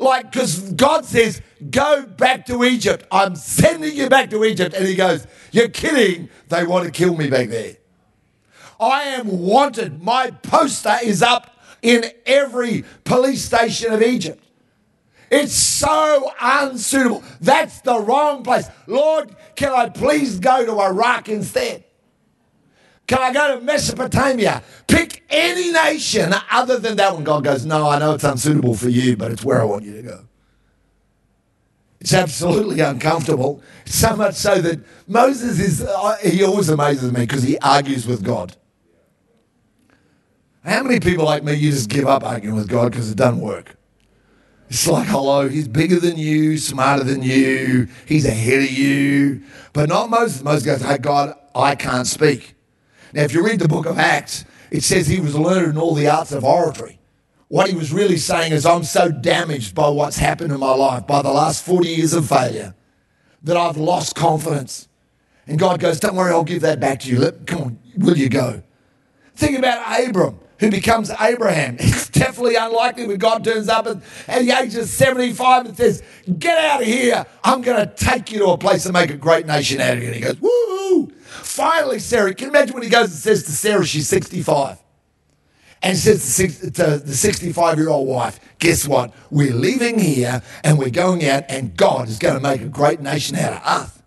Like, 0.00 0.32
because 0.32 0.72
God 0.72 1.04
says, 1.04 1.42
go 1.70 2.06
back 2.06 2.46
to 2.46 2.64
Egypt. 2.64 3.06
I'm 3.12 3.36
sending 3.36 3.94
you 3.94 4.08
back 4.08 4.30
to 4.30 4.44
Egypt. 4.44 4.74
And 4.74 4.88
he 4.88 4.94
goes, 4.94 5.26
You're 5.52 5.68
kidding. 5.68 6.30
They 6.48 6.64
want 6.64 6.86
to 6.86 6.90
kill 6.90 7.14
me 7.14 7.28
back 7.28 7.50
there. 7.50 7.76
I 8.80 9.02
am 9.02 9.28
wanted. 9.28 10.02
My 10.02 10.30
poster 10.30 10.96
is 11.02 11.22
up 11.22 11.60
in 11.82 12.06
every 12.24 12.84
police 13.04 13.44
station 13.44 13.92
of 13.92 14.02
Egypt. 14.02 14.42
It's 15.30 15.52
so 15.52 16.32
unsuitable. 16.40 17.22
That's 17.42 17.82
the 17.82 18.00
wrong 18.00 18.42
place. 18.42 18.68
Lord, 18.86 19.36
can 19.54 19.70
I 19.70 19.90
please 19.90 20.40
go 20.40 20.64
to 20.64 20.80
Iraq 20.80 21.28
instead? 21.28 21.84
Can 23.10 23.18
I 23.18 23.32
go 23.32 23.58
to 23.58 23.64
Mesopotamia? 23.64 24.62
Pick 24.86 25.24
any 25.30 25.72
nation 25.72 26.32
other 26.48 26.78
than 26.78 26.96
that 26.98 27.12
one. 27.12 27.24
God 27.24 27.42
goes, 27.42 27.66
No, 27.66 27.88
I 27.88 27.98
know 27.98 28.14
it's 28.14 28.22
unsuitable 28.22 28.74
for 28.74 28.88
you, 28.88 29.16
but 29.16 29.32
it's 29.32 29.44
where 29.44 29.60
I 29.60 29.64
want 29.64 29.82
you 29.84 29.96
to 29.96 30.02
go. 30.02 30.20
It's 32.00 32.14
absolutely 32.14 32.78
uncomfortable. 32.78 33.64
So 33.84 34.14
much 34.14 34.36
so 34.36 34.60
that 34.60 34.78
Moses 35.08 35.58
is, 35.58 35.82
uh, 35.82 36.18
he 36.22 36.44
always 36.44 36.68
amazes 36.68 37.10
me 37.10 37.22
because 37.22 37.42
he 37.42 37.58
argues 37.58 38.06
with 38.06 38.22
God. 38.22 38.54
How 40.64 40.84
many 40.84 41.00
people 41.00 41.24
like 41.24 41.42
me, 41.42 41.54
you 41.54 41.72
just 41.72 41.90
give 41.90 42.06
up 42.06 42.22
arguing 42.22 42.54
with 42.54 42.68
God 42.68 42.92
because 42.92 43.10
it 43.10 43.16
doesn't 43.16 43.40
work? 43.40 43.74
It's 44.68 44.86
like, 44.86 45.08
hello, 45.08 45.48
he's 45.48 45.66
bigger 45.66 45.98
than 45.98 46.16
you, 46.16 46.58
smarter 46.58 47.02
than 47.02 47.24
you, 47.24 47.88
he's 48.06 48.24
ahead 48.24 48.62
of 48.62 48.70
you. 48.70 49.42
But 49.72 49.88
not 49.88 50.10
Moses. 50.10 50.44
Moses 50.44 50.64
goes, 50.64 50.82
hey, 50.82 50.98
God, 50.98 51.34
I 51.56 51.74
can't 51.74 52.06
speak. 52.06 52.54
Now, 53.12 53.22
if 53.22 53.32
you 53.32 53.44
read 53.44 53.60
the 53.60 53.68
book 53.68 53.86
of 53.86 53.98
Acts, 53.98 54.44
it 54.70 54.82
says 54.82 55.06
he 55.06 55.20
was 55.20 55.36
learned 55.36 55.72
in 55.72 55.78
all 55.78 55.94
the 55.94 56.08
arts 56.08 56.32
of 56.32 56.44
oratory. 56.44 56.98
What 57.48 57.68
he 57.68 57.74
was 57.74 57.92
really 57.92 58.16
saying 58.16 58.52
is, 58.52 58.64
I'm 58.64 58.84
so 58.84 59.10
damaged 59.10 59.74
by 59.74 59.88
what's 59.88 60.16
happened 60.16 60.52
in 60.52 60.60
my 60.60 60.72
life, 60.72 61.06
by 61.06 61.22
the 61.22 61.32
last 61.32 61.64
40 61.64 61.88
years 61.88 62.12
of 62.14 62.28
failure, 62.28 62.74
that 63.42 63.56
I've 63.56 63.76
lost 63.76 64.14
confidence. 64.14 64.88
And 65.48 65.58
God 65.58 65.80
goes, 65.80 65.98
Don't 65.98 66.14
worry, 66.14 66.30
I'll 66.30 66.44
give 66.44 66.62
that 66.62 66.78
back 66.78 67.00
to 67.00 67.10
you. 67.10 67.32
Come 67.46 67.62
on, 67.62 67.78
will 67.96 68.16
you 68.16 68.28
go? 68.28 68.62
Think 69.34 69.58
about 69.58 70.00
Abram, 70.00 70.38
who 70.60 70.70
becomes 70.70 71.10
Abraham. 71.20 71.76
It's 71.80 72.08
definitely 72.08 72.56
unlikely 72.56 73.06
when 73.06 73.16
God 73.16 73.42
turns 73.42 73.68
up 73.68 73.86
at, 73.86 73.96
at 74.28 74.42
the 74.42 74.52
age 74.52 74.76
of 74.76 74.86
75 74.86 75.66
and 75.66 75.76
says, 75.76 76.02
Get 76.38 76.56
out 76.56 76.82
of 76.82 76.86
here. 76.86 77.24
I'm 77.42 77.62
going 77.62 77.84
to 77.84 77.92
take 77.92 78.30
you 78.30 78.40
to 78.40 78.46
a 78.48 78.58
place 78.58 78.84
and 78.84 78.92
make 78.92 79.10
a 79.10 79.16
great 79.16 79.46
nation 79.46 79.80
out 79.80 79.96
of 79.96 80.02
you. 80.02 80.06
And 80.06 80.14
he 80.14 80.20
goes, 80.20 80.40
Woo! 80.40 81.10
Finally, 81.60 81.98
Sarah, 81.98 82.32
can 82.32 82.46
you 82.46 82.50
imagine 82.50 82.72
when 82.72 82.82
he 82.82 82.88
goes 82.88 83.08
and 83.08 83.12
says 83.12 83.42
to 83.42 83.52
Sarah, 83.52 83.84
she's 83.84 84.08
65? 84.08 84.78
and 85.82 85.96
says 85.96 86.36
to 86.36 86.98
the 86.98 87.14
65 87.14 87.78
year 87.78 87.88
old 87.88 88.08
wife, 88.08 88.40
Guess 88.58 88.86
what? 88.86 89.12
We're 89.30 89.54
leaving 89.54 89.98
here 89.98 90.42
and 90.64 90.78
we're 90.78 90.90
going 90.90 91.24
out, 91.26 91.44
and 91.48 91.76
God 91.76 92.08
is 92.08 92.18
going 92.18 92.34
to 92.34 92.40
make 92.40 92.60
a 92.60 92.68
great 92.68 93.00
nation 93.00 93.36
out 93.36 93.52
of 93.54 93.62
us. 93.62 94.02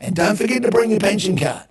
And 0.00 0.14
don't 0.14 0.36
forget 0.36 0.62
to 0.62 0.70
bring 0.70 0.90
your 0.90 1.00
pension 1.00 1.36
card. 1.36 1.66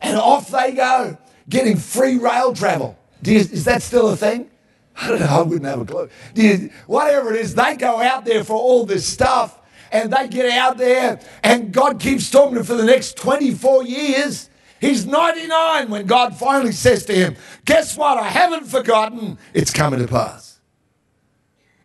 And 0.00 0.18
off 0.18 0.48
they 0.48 0.72
go, 0.72 1.16
getting 1.48 1.76
free 1.76 2.18
rail 2.18 2.54
travel. 2.54 2.96
You, 3.22 3.36
is 3.36 3.64
that 3.64 3.82
still 3.82 4.08
a 4.08 4.16
thing? 4.16 4.50
I 4.96 5.08
don't 5.08 5.20
know, 5.20 5.26
I 5.26 5.42
wouldn't 5.42 5.66
have 5.66 5.80
a 5.80 5.84
clue. 5.84 6.08
You, 6.34 6.70
whatever 6.86 7.34
it 7.34 7.40
is, 7.40 7.54
they 7.54 7.76
go 7.76 8.00
out 8.00 8.24
there 8.24 8.44
for 8.44 8.54
all 8.54 8.84
this 8.84 9.06
stuff 9.06 9.58
and 9.94 10.12
they 10.12 10.28
get 10.28 10.50
out 10.50 10.76
there, 10.76 11.20
and 11.42 11.72
God 11.72 11.98
keeps 11.98 12.30
talking 12.30 12.56
to 12.56 12.60
them 12.60 12.66
for 12.66 12.74
the 12.74 12.84
next 12.84 13.16
24 13.16 13.84
years 13.84 14.50
He's 14.84 15.06
99 15.06 15.88
when 15.88 16.04
God 16.04 16.36
finally 16.36 16.72
says 16.72 17.06
to 17.06 17.14
him, 17.14 17.36
Guess 17.64 17.96
what? 17.96 18.18
I 18.18 18.28
haven't 18.28 18.66
forgotten. 18.66 19.38
It's 19.54 19.72
coming 19.72 19.98
to 19.98 20.06
pass. 20.06 20.60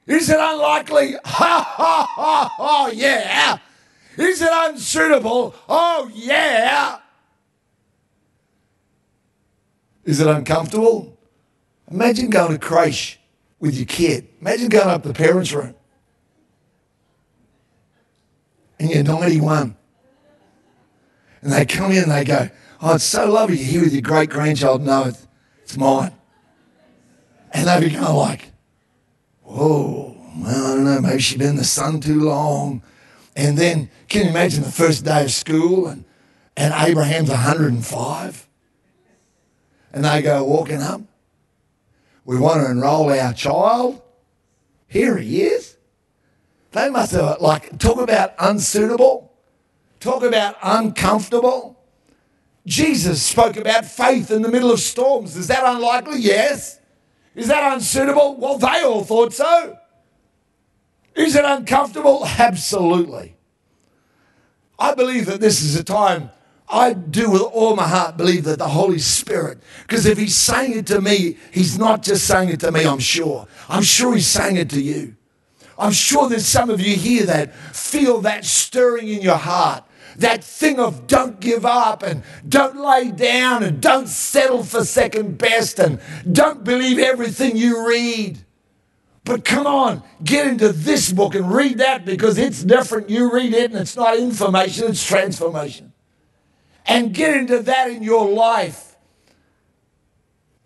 Is 0.05 0.29
it 0.29 0.37
unlikely? 0.37 1.15
Ha 1.25 1.63
ha 1.77 2.05
ha 2.09 2.53
ha, 2.57 2.91
yeah. 2.93 3.59
Is 4.17 4.41
it 4.41 4.49
unsuitable? 4.51 5.55
Oh, 5.69 6.11
yeah. 6.13 6.99
Is 10.03 10.19
it 10.19 10.27
uncomfortable? 10.27 11.17
Imagine 11.89 12.29
going 12.29 12.51
to 12.51 12.59
creche 12.59 13.17
with 13.61 13.75
your 13.75 13.85
kid. 13.85 14.27
Imagine 14.41 14.67
going 14.67 14.89
up 14.89 15.03
the 15.03 15.13
parents' 15.13 15.53
room 15.53 15.73
and 18.79 18.89
you're 18.89 19.03
91. 19.03 19.75
And 21.41 21.51
they 21.51 21.65
come 21.65 21.91
in 21.91 22.03
and 22.03 22.12
they 22.12 22.24
go, 22.24 22.50
Oh, 22.81 22.95
it's 22.95 23.03
so 23.03 23.29
lovely 23.29 23.57
you're 23.57 23.71
here 23.71 23.81
with 23.83 23.93
your 23.93 24.01
great 24.01 24.29
grandchild. 24.29 24.81
No, 24.81 25.05
it's, 25.05 25.27
it's 25.63 25.77
mine. 25.77 26.13
And 27.51 27.67
they 27.67 27.79
be 27.88 27.93
kind 27.93 28.05
of 28.05 28.15
like, 28.15 28.51
Whoa, 29.43 30.15
well, 30.38 30.65
I 30.65 30.75
don't 30.75 30.86
know, 30.86 31.01
maybe 31.01 31.19
she's 31.19 31.38
been 31.38 31.50
in 31.50 31.55
the 31.55 31.63
sun 31.63 32.00
too 32.00 32.21
long. 32.21 32.81
And 33.36 33.57
then, 33.57 33.89
can 34.07 34.24
you 34.24 34.29
imagine 34.29 34.63
the 34.63 34.71
first 34.71 35.05
day 35.05 35.24
of 35.24 35.31
school 35.31 35.88
and, 35.88 36.05
and 36.55 36.74
Abraham's 36.74 37.29
105? 37.29 38.48
And 39.91 40.05
they 40.05 40.21
go 40.21 40.43
walking 40.43 40.81
up. 40.81 41.01
We 42.25 42.38
want 42.38 42.62
to 42.62 42.71
enroll 42.71 43.12
our 43.12 43.33
child. 43.33 44.01
Here 44.88 45.17
he 45.17 45.41
is. 45.41 45.68
They 46.71 46.89
must 46.89 47.11
have, 47.13 47.41
like, 47.41 47.79
talk 47.79 47.99
about 47.99 48.33
unsuitable, 48.38 49.33
talk 49.99 50.23
about 50.23 50.55
uncomfortable. 50.61 51.79
Jesus 52.65 53.23
spoke 53.23 53.57
about 53.57 53.85
faith 53.85 54.29
in 54.29 54.43
the 54.43 54.49
middle 54.49 54.71
of 54.71 54.79
storms. 54.79 55.35
Is 55.35 55.47
that 55.47 55.63
unlikely? 55.63 56.19
Yes. 56.19 56.79
Is 57.35 57.47
that 57.47 57.73
unsuitable? 57.73 58.38
Well, 58.38 58.57
they 58.57 58.83
all 58.83 59.03
thought 59.03 59.33
so. 59.33 59.77
Is 61.15 61.36
it 61.36 61.45
uncomfortable? 61.45 62.25
Absolutely. 62.25 63.36
I 64.77 64.93
believe 64.93 65.25
that 65.25 65.41
this 65.41 65.62
is 65.62 65.75
a 65.75 65.84
time 65.84 66.32
I 66.69 66.93
do 66.93 67.32
with 67.32 67.41
all 67.41 67.75
my 67.75 67.88
heart 67.88 68.15
believe 68.15 68.43
that 68.43 68.60
the 68.60 68.67
Holy 68.67 68.99
Spirit, 68.99 69.58
because 69.82 70.05
if 70.05 70.17
He's 70.17 70.38
saying 70.38 70.77
it 70.77 70.88
to 70.88 71.01
me, 71.01 71.38
He's 71.51 71.79
not 71.79 72.03
just 72.03 72.27
saying 72.27 72.49
it 72.49 72.60
to 72.60 72.71
me, 72.71 72.86
I'm 72.86 72.99
sure. 72.99 73.47
I'm 73.67 73.82
sure 73.82 74.13
He's 74.13 74.27
saying 74.27 74.58
it 74.58 74.69
to 74.69 74.82
you. 74.82 75.15
I'm 75.79 75.93
sure 75.93 76.27
there's 76.27 76.45
some 76.45 76.69
of 76.69 76.81
you 76.81 76.95
here 76.95 77.25
that 77.25 77.55
feel 77.55 78.21
that 78.21 78.45
stirring 78.45 79.07
in 79.07 79.21
your 79.21 79.37
heart 79.37 79.85
that 80.19 80.43
thing 80.43 80.79
of 80.79 81.07
don't 81.07 81.39
give 81.39 81.65
up 81.65 82.03
and 82.03 82.23
don't 82.47 82.75
lay 82.77 83.11
down 83.11 83.63
and 83.63 83.81
don't 83.81 84.07
settle 84.07 84.63
for 84.63 84.83
second 84.83 85.37
best 85.37 85.79
and 85.79 85.99
don't 86.29 86.63
believe 86.63 86.99
everything 86.99 87.55
you 87.55 87.87
read. 87.87 88.37
But 89.23 89.45
come 89.45 89.67
on, 89.67 90.03
get 90.23 90.47
into 90.47 90.69
this 90.69 91.11
book 91.11 91.35
and 91.35 91.51
read 91.51 91.77
that 91.77 92.05
because 92.05 92.37
it's 92.37 92.63
different. 92.63 93.09
You 93.09 93.31
read 93.31 93.53
it 93.53 93.71
and 93.71 93.79
it's 93.79 93.95
not 93.95 94.17
information, 94.17 94.89
it's 94.89 95.05
transformation. 95.05 95.93
And 96.85 97.13
get 97.13 97.37
into 97.37 97.59
that 97.63 97.91
in 97.91 98.03
your 98.03 98.27
life 98.27 98.95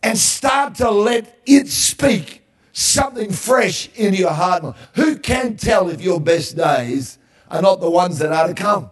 and 0.01 0.17
start 0.17 0.75
to 0.75 0.89
let 0.89 1.41
it 1.45 1.67
speak 1.67 2.42
something 2.73 3.31
fresh 3.31 3.87
into 3.95 4.17
your 4.17 4.31
heart. 4.31 4.75
Who 4.95 5.17
can 5.17 5.55
tell 5.55 5.89
if 5.89 6.01
your 6.01 6.19
best 6.19 6.57
days 6.57 7.17
are 7.49 7.61
not 7.61 7.79
the 7.79 7.89
ones 7.89 8.19
that 8.19 8.33
are 8.33 8.47
to 8.47 8.53
come? 8.53 8.89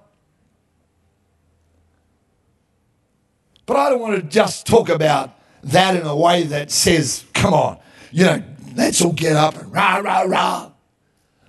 But 3.66 3.78
I 3.78 3.90
don't 3.90 4.00
want 4.00 4.16
to 4.16 4.22
just 4.22 4.66
talk 4.66 4.90
about 4.90 5.38
that 5.64 5.96
in 5.96 6.06
a 6.06 6.16
way 6.16 6.44
that 6.44 6.72
says, 6.72 7.26
come 7.34 7.54
on, 7.54 7.80
you 8.12 8.26
know, 8.26 8.44
let's 8.76 9.02
all 9.02 9.14
get 9.14 9.36
up 9.36 9.58
and 9.58 9.72
rah, 9.72 9.98
rah, 9.98 10.22
rah. 10.22 10.72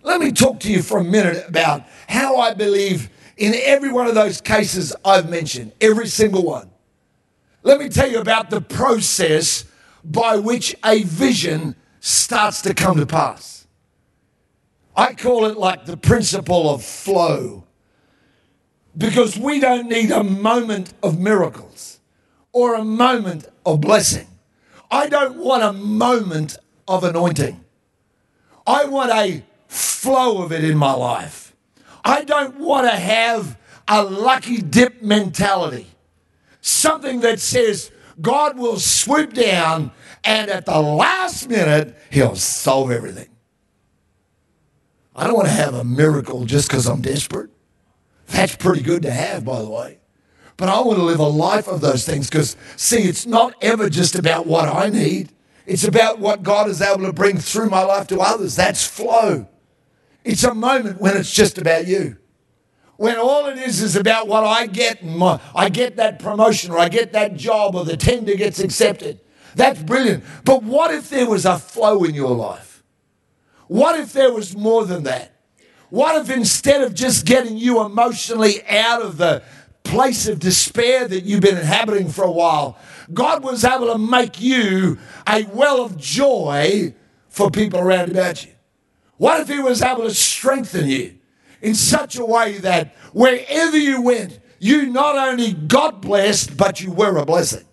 Let 0.03 0.21
me 0.21 0.33
talk 0.33 0.61
to 0.61 0.73
you 0.73 0.83
for 0.83 0.99
a 0.99 1.05
minute 1.05 1.45
about 1.49 1.85
how 2.09 2.37
I 2.39 2.55
believe 2.55 3.11
in 3.37 3.55
every 3.55 3.93
one 3.93 4.07
of 4.07 4.15
those 4.15 4.41
cases 4.41 4.95
I've 5.05 5.29
mentioned, 5.29 5.73
every 5.81 6.07
single 6.07 6.45
one. 6.45 6.71
Let 7.63 7.79
me 7.79 7.89
tell 7.89 8.11
you 8.11 8.21
about 8.21 8.51
the 8.51 8.61
process 8.61 9.65
by 10.05 10.37
which 10.37 10.75
a 10.85 11.03
vision 11.05 11.77
starts 12.03 12.63
to 12.63 12.75
come 12.75 12.97
to 12.97 13.07
pass. 13.07 13.65
I 14.97 15.15
call 15.15 15.45
it 15.47 15.57
like 15.57 15.87
the 15.87 15.97
principle 15.97 16.69
of 16.69 16.85
flow 16.85 17.63
because 18.99 19.39
we 19.39 19.61
don't 19.61 19.89
need 19.89 20.11
a 20.11 20.25
moment 20.25 20.93
of 21.01 21.21
miracles 21.21 22.01
or 22.53 22.75
a 22.75 22.85
moment 22.85 23.47
of 23.65 23.81
blessing. 23.81 24.27
I 24.91 25.09
don't 25.09 25.37
want 25.37 25.63
a 25.63 25.73
moment 25.73 26.59
of 26.89 27.05
anointing. 27.05 27.65
I 28.67 28.85
want 28.87 29.13
a 29.13 29.45
flow 29.69 30.43
of 30.43 30.51
it 30.51 30.65
in 30.65 30.77
my 30.77 30.93
life. 30.93 31.55
I 32.05 32.25
don't 32.25 32.59
want 32.59 32.91
to 32.91 32.97
have 32.97 33.57
a 33.87 34.03
lucky 34.03 34.61
dip 34.61 35.03
mentality. 35.03 35.87
Something 36.61 37.21
that 37.21 37.39
says 37.39 37.93
God 38.21 38.59
will 38.59 38.81
swoop 38.81 39.35
down 39.35 39.93
and 40.25 40.51
at 40.51 40.67
the 40.67 40.81
last 40.81 41.49
minute, 41.49 41.97
He'll 42.11 42.37
solve 42.37 42.91
everything. 42.91 43.29
I 45.15 45.27
don't 45.27 45.37
want 45.37 45.49
to 45.49 45.55
have 45.55 45.75
a 45.75 45.85
miracle 45.85 46.45
just 46.45 46.69
because 46.69 46.87
I'm 46.87 47.03
desperate. 47.03 47.51
That's 48.29 48.57
pretty 48.57 48.83
good 48.83 49.03
to 49.03 49.11
have, 49.11 49.45
by 49.45 49.61
the 49.61 49.69
way. 49.69 49.99
But 50.57 50.69
I 50.69 50.81
want 50.81 50.99
to 50.99 51.05
live 51.05 51.19
a 51.19 51.25
life 51.25 51.69
of 51.69 51.81
those 51.81 52.07
things 52.07 52.29
because, 52.29 52.57
see, 52.77 53.03
it's 53.03 53.27
not 53.27 53.55
ever 53.61 53.91
just 53.91 54.15
about 54.15 54.47
what 54.47 54.69
I 54.69 54.89
need. 54.89 55.33
It's 55.67 55.85
about 55.85 56.19
what 56.19 56.43
God 56.43 56.69
is 56.69 56.81
able 56.81 57.05
to 57.05 57.13
bring 57.13 57.39
through 57.39 57.69
my 57.69 57.83
life 57.83 58.07
to 58.09 58.21
others. 58.21 58.57
That's 58.57 58.87
flow. 58.87 59.49
It's 60.25 60.45
a 60.45 60.55
moment 60.55 61.01
when 61.01 61.17
it's 61.17 61.33
just 61.33 61.59
about 61.59 61.87
you. 61.87 62.17
When 62.97 63.17
all 63.17 63.47
it 63.47 63.59
is 63.59 63.83
is 63.83 63.97
about 63.97 64.29
what 64.29 64.45
I 64.45 64.67
get, 64.67 65.03
and 65.03 65.17
my, 65.17 65.41
I 65.55 65.69
get 65.69 65.97
that 65.97 66.21
promotion 66.21 66.71
or 66.71 66.79
I 66.79 66.89
get 66.89 67.13
that 67.13 67.35
job 67.35 67.75
or 67.75 67.85
the 67.85 67.97
tender 67.97 68.35
gets 68.37 68.61
accepted. 68.61 69.21
That's 69.55 69.83
brilliant. 69.83 70.25
But 70.45 70.63
what 70.63 70.93
if 70.93 71.11
there 71.11 71.29
was 71.29 71.45
a 71.45 71.59
flow 71.59 72.05
in 72.05 72.15
your 72.15 72.35
life? 72.35 72.83
What 73.69 73.99
if 73.99 74.13
there 74.13 74.33
was 74.33 74.57
more 74.57 74.85
than 74.85 75.05
that? 75.05 75.31
What 75.91 76.21
if 76.23 76.35
instead 76.35 76.81
of 76.81 76.95
just 76.95 77.27
getting 77.27 77.59
you 77.59 77.85
emotionally 77.85 78.67
out 78.67 79.03
of 79.03 79.19
the, 79.19 79.43
place 79.85 80.29
of 80.29 80.39
despair 80.39 81.07
that 81.09 81.25
you've 81.25 81.41
been 81.41 81.59
inhabiting 81.59 82.09
for 82.09 82.25
a 82.25 82.31
while, 82.31 82.79
God 83.13 83.43
was 83.43 83.65
able 83.65 83.93
to 83.93 83.99
make 83.99 84.41
you 84.41 84.99
a 85.29 85.45
well 85.45 85.83
of 85.85 85.97
joy 85.97 86.95
for 87.29 87.51
people 87.51 87.81
around 87.81 88.11
about 88.11 88.45
you? 88.45 88.53
What 89.17 89.41
if 89.41 89.49
He 89.49 89.59
was 89.59 89.83
able 89.83 90.05
to 90.05 90.15
strengthen 90.15 90.89
you 90.89 91.19
in 91.61 91.75
such 91.75 92.17
a 92.17 92.25
way 92.25 92.59
that 92.59 92.95
wherever 93.13 93.77
you 93.77 94.03
went, 94.03 94.41
you 94.59 94.87
not 94.87 95.17
only 95.17 95.53
got 95.53 96.01
blessed, 96.01 96.57
but 96.57 96.81
you 96.81 96.93
were 96.93 97.17
a 97.19 97.27
blessing? 97.27 97.65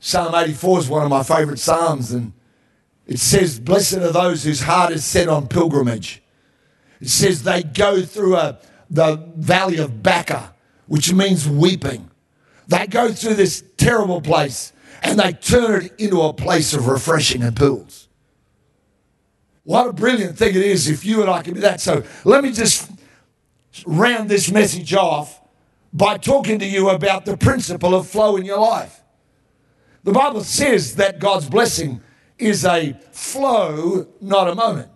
Psalm 0.00 0.34
84 0.34 0.78
is 0.78 0.88
one 0.88 1.04
of 1.04 1.10
my 1.10 1.22
favorite 1.22 1.58
Psalms, 1.58 2.10
and 2.10 2.32
it 3.06 3.18
says, 3.18 3.60
Blessed 3.60 3.98
are 3.98 4.12
those 4.12 4.44
whose 4.44 4.62
heart 4.62 4.92
is 4.92 5.04
set 5.04 5.28
on 5.28 5.46
pilgrimage. 5.46 6.22
It 7.00 7.08
says 7.08 7.42
they 7.42 7.62
go 7.62 8.02
through 8.02 8.36
a, 8.36 8.58
the 8.88 9.16
valley 9.36 9.76
of 9.76 10.02
Baca, 10.02 10.54
which 10.86 11.12
means 11.12 11.46
weeping. 11.46 12.10
They 12.66 12.86
go 12.86 13.12
through 13.12 13.34
this 13.34 13.62
terrible 13.76 14.20
place 14.20 14.72
and 15.02 15.18
they 15.18 15.32
turn 15.32 15.86
it 15.86 15.94
into 15.98 16.22
a 16.22 16.32
place 16.32 16.72
of 16.72 16.86
refreshing 16.86 17.42
and 17.42 17.56
pools. 17.56 18.08
What 19.64 19.88
a 19.88 19.92
brilliant 19.92 20.38
thing 20.38 20.50
it 20.50 20.62
is 20.62 20.88
if 20.88 21.04
you 21.04 21.20
and 21.20 21.30
I 21.30 21.42
can 21.42 21.54
be 21.54 21.60
that. 21.60 21.80
So 21.80 22.04
let 22.24 22.42
me 22.42 22.52
just 22.52 22.90
round 23.86 24.28
this 24.28 24.50
message 24.50 24.94
off 24.94 25.40
by 25.92 26.16
talking 26.16 26.58
to 26.58 26.66
you 26.66 26.90
about 26.90 27.24
the 27.24 27.36
principle 27.36 27.94
of 27.94 28.08
flow 28.08 28.36
in 28.36 28.44
your 28.44 28.58
life. 28.58 28.99
The 30.04 30.12
Bible 30.12 30.44
says 30.44 30.96
that 30.96 31.18
God's 31.18 31.48
blessing 31.48 32.00
is 32.38 32.64
a 32.64 32.94
flow, 33.12 34.08
not 34.20 34.48
a 34.48 34.54
moment. 34.54 34.90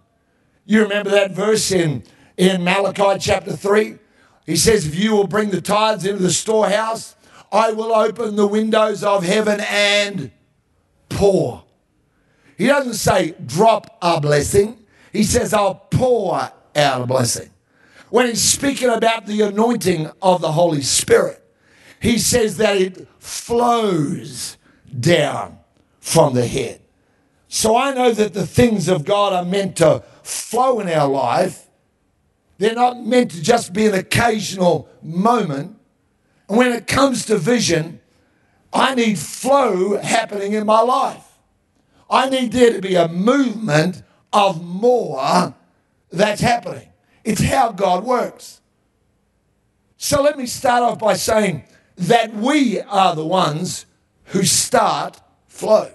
You 0.64 0.82
remember 0.82 1.10
that 1.10 1.32
verse 1.32 1.70
in, 1.70 2.04
in 2.36 2.64
Malachi 2.64 3.18
chapter 3.20 3.54
3? 3.54 3.98
He 4.46 4.56
says, 4.56 4.86
If 4.86 4.94
you 4.94 5.12
will 5.12 5.26
bring 5.26 5.50
the 5.50 5.60
tithes 5.60 6.06
into 6.06 6.22
the 6.22 6.30
storehouse, 6.30 7.16
I 7.52 7.72
will 7.72 7.94
open 7.94 8.36
the 8.36 8.46
windows 8.46 9.04
of 9.04 9.24
heaven 9.24 9.60
and 9.60 10.30
pour. 11.08 11.64
He 12.56 12.66
doesn't 12.66 12.94
say 12.94 13.34
drop 13.44 13.98
a 14.00 14.20
blessing, 14.20 14.84
he 15.12 15.22
says, 15.22 15.52
I'll 15.52 15.74
pour 15.74 16.34
out 16.34 17.02
a 17.02 17.06
blessing. 17.06 17.50
When 18.10 18.26
he's 18.26 18.42
speaking 18.42 18.90
about 18.90 19.26
the 19.26 19.42
anointing 19.42 20.10
of 20.22 20.40
the 20.40 20.52
Holy 20.52 20.82
Spirit, 20.82 21.42
he 22.00 22.18
says 22.18 22.56
that 22.58 22.76
it 22.76 23.08
flows 23.18 24.56
down 25.00 25.58
from 26.00 26.34
the 26.34 26.46
head. 26.46 26.80
So 27.48 27.76
I 27.76 27.94
know 27.94 28.12
that 28.12 28.34
the 28.34 28.46
things 28.46 28.88
of 28.88 29.04
God 29.04 29.32
are 29.32 29.44
meant 29.44 29.76
to 29.76 30.02
flow 30.22 30.80
in 30.80 30.88
our 30.88 31.08
life. 31.08 31.66
They're 32.58 32.74
not 32.74 33.00
meant 33.00 33.30
to 33.32 33.42
just 33.42 33.72
be 33.72 33.86
an 33.86 33.94
occasional 33.94 34.88
moment. 35.02 35.76
And 36.48 36.58
when 36.58 36.72
it 36.72 36.86
comes 36.86 37.24
to 37.26 37.36
vision, 37.36 38.00
I 38.72 38.94
need 38.94 39.18
flow 39.18 39.98
happening 39.98 40.52
in 40.52 40.66
my 40.66 40.80
life. 40.80 41.24
I 42.10 42.28
need 42.28 42.52
there 42.52 42.72
to 42.72 42.80
be 42.80 42.96
a 42.96 43.08
movement 43.08 44.02
of 44.32 44.64
more 44.64 45.54
that's 46.10 46.40
happening. 46.40 46.88
It's 47.22 47.42
how 47.42 47.72
God 47.72 48.04
works. 48.04 48.60
So 49.96 50.22
let 50.22 50.36
me 50.36 50.46
start 50.46 50.82
off 50.82 50.98
by 50.98 51.14
saying 51.14 51.64
that 51.96 52.34
we 52.34 52.80
are 52.80 53.14
the 53.14 53.24
ones 53.24 53.86
who 54.26 54.44
start 54.44 55.20
flow. 55.46 55.90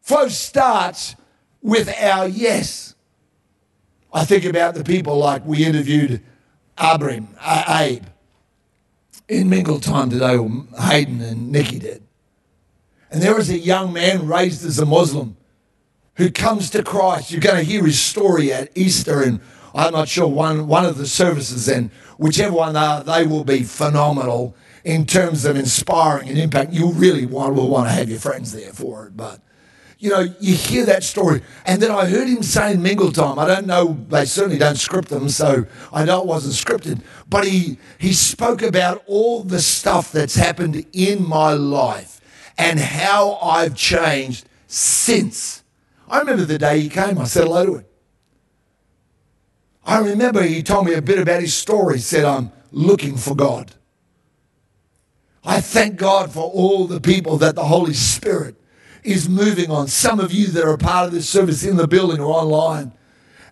Flow 0.00 0.28
starts 0.28 1.16
with 1.62 1.88
our 2.00 2.26
yes. 2.26 2.94
I 4.12 4.24
think 4.24 4.44
about 4.44 4.74
the 4.74 4.84
people 4.84 5.18
like 5.18 5.44
we 5.44 5.64
interviewed 5.64 6.22
Abram, 6.76 7.28
Abe, 7.46 8.04
in 9.28 9.48
Mingle 9.48 9.78
time 9.78 10.10
today, 10.10 10.36
or 10.36 10.50
Hayden 10.80 11.20
and 11.20 11.52
Nikki 11.52 11.78
did. 11.78 12.02
And 13.10 13.22
there 13.22 13.34
was 13.34 13.50
a 13.50 13.58
young 13.58 13.92
man 13.92 14.26
raised 14.26 14.64
as 14.64 14.78
a 14.78 14.86
Muslim 14.86 15.36
who 16.14 16.30
comes 16.30 16.70
to 16.70 16.82
Christ. 16.82 17.30
You're 17.30 17.40
going 17.40 17.56
to 17.56 17.62
hear 17.62 17.84
his 17.84 17.98
story 17.98 18.52
at 18.52 18.70
Easter, 18.74 19.22
and 19.22 19.40
I'm 19.74 19.92
not 19.92 20.08
sure 20.08 20.26
one, 20.26 20.66
one 20.66 20.84
of 20.84 20.98
the 20.98 21.06
services, 21.06 21.68
and 21.68 21.90
whichever 22.18 22.54
one 22.54 22.74
they 22.74 22.80
are, 22.80 23.02
they 23.02 23.26
will 23.26 23.44
be 23.44 23.62
phenomenal 23.62 24.56
in 24.84 25.06
terms 25.06 25.44
of 25.44 25.56
inspiring 25.56 26.28
and 26.28 26.38
impact. 26.38 26.72
You 26.72 26.92
really 26.92 27.26
want, 27.26 27.54
will 27.54 27.68
want 27.68 27.88
to 27.88 27.92
have 27.92 28.08
your 28.08 28.20
friends 28.20 28.52
there 28.52 28.72
for 28.72 29.06
it, 29.06 29.16
but 29.16 29.40
you 30.00 30.08
know, 30.08 30.26
you 30.40 30.54
hear 30.54 30.86
that 30.86 31.04
story. 31.04 31.42
And 31.66 31.80
then 31.82 31.90
I 31.90 32.06
heard 32.06 32.26
him 32.26 32.42
say 32.42 32.72
in 32.72 32.82
Mingle 32.82 33.12
Time, 33.12 33.38
I 33.38 33.46
don't 33.46 33.66
know, 33.66 33.98
they 34.08 34.24
certainly 34.24 34.58
don't 34.58 34.78
script 34.78 35.08
them, 35.08 35.28
so 35.28 35.66
I 35.92 36.04
know 36.06 36.22
it 36.22 36.26
wasn't 36.26 36.54
scripted, 36.54 37.02
but 37.28 37.46
he, 37.46 37.78
he 37.98 38.14
spoke 38.14 38.62
about 38.62 39.04
all 39.06 39.42
the 39.44 39.60
stuff 39.60 40.10
that's 40.10 40.36
happened 40.36 40.86
in 40.94 41.28
my 41.28 41.52
life 41.52 42.20
and 42.56 42.80
how 42.80 43.34
I've 43.42 43.76
changed 43.76 44.48
since. 44.66 45.62
I 46.08 46.18
remember 46.20 46.46
the 46.46 46.58
day 46.58 46.80
he 46.80 46.88
came, 46.88 47.18
I 47.18 47.24
said 47.24 47.44
hello 47.44 47.66
to 47.66 47.74
him. 47.76 47.84
I 49.84 49.98
remember 49.98 50.42
he 50.42 50.62
told 50.62 50.86
me 50.86 50.94
a 50.94 51.02
bit 51.02 51.18
about 51.18 51.40
his 51.42 51.54
story. 51.54 51.96
He 51.96 52.02
said, 52.02 52.24
I'm 52.24 52.52
looking 52.72 53.16
for 53.16 53.34
God. 53.34 53.72
I 55.44 55.60
thank 55.60 55.96
God 55.96 56.32
for 56.32 56.44
all 56.44 56.86
the 56.86 57.00
people 57.00 57.38
that 57.38 57.54
the 57.54 57.64
Holy 57.64 57.94
Spirit 57.94 58.56
is 59.02 59.28
moving 59.28 59.70
on. 59.70 59.88
Some 59.88 60.20
of 60.20 60.32
you 60.32 60.48
that 60.48 60.64
are 60.64 60.74
a 60.74 60.78
part 60.78 61.06
of 61.06 61.12
this 61.12 61.28
service 61.28 61.64
in 61.64 61.76
the 61.76 61.88
building 61.88 62.20
or 62.20 62.34
online, 62.34 62.92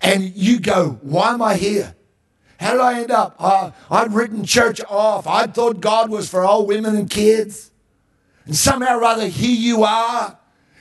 and 0.03 0.22
you 0.37 0.61
go, 0.61 0.98
Why 1.03 1.33
am 1.33 1.42
I 1.42 1.55
here? 1.57 1.94
How 2.61 2.72
did 2.72 2.81
I 2.81 3.01
end 3.01 3.11
up? 3.11 3.37
Uh, 3.38 3.70
I'd 3.90 4.12
written 4.12 4.44
church 4.44 4.81
off. 4.88 5.27
I 5.27 5.46
thought 5.46 5.81
God 5.81 6.11
was 6.11 6.29
for 6.29 6.44
old 6.44 6.68
women 6.68 6.96
and 6.96 7.09
kids. 7.09 7.70
And 8.46 8.57
somehow 8.57 8.98
or 8.98 9.05
other, 9.05 9.29
here 9.29 9.55
you 9.55 9.85
are, 9.85 10.37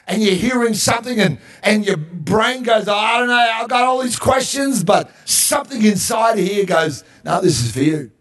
and 0.08 0.24
you're 0.24 0.36
hearing 0.36 0.74
something, 0.74 1.20
and, 1.20 1.38
and 1.62 1.86
your 1.86 1.98
brain 1.98 2.64
goes, 2.64 2.88
I 2.88 3.20
don't 3.20 3.28
know, 3.28 3.36
I've 3.36 3.68
got 3.70 3.84
all 3.84 4.02
these 4.02 4.18
questions, 4.18 4.84
but 4.84 5.12
something 5.26 5.84
inside 5.84 6.38
here 6.38 6.66
goes, 6.66 7.04
No, 7.24 7.42
this 7.42 7.64
is 7.64 7.72
for 7.72 7.84
you. 7.84 8.12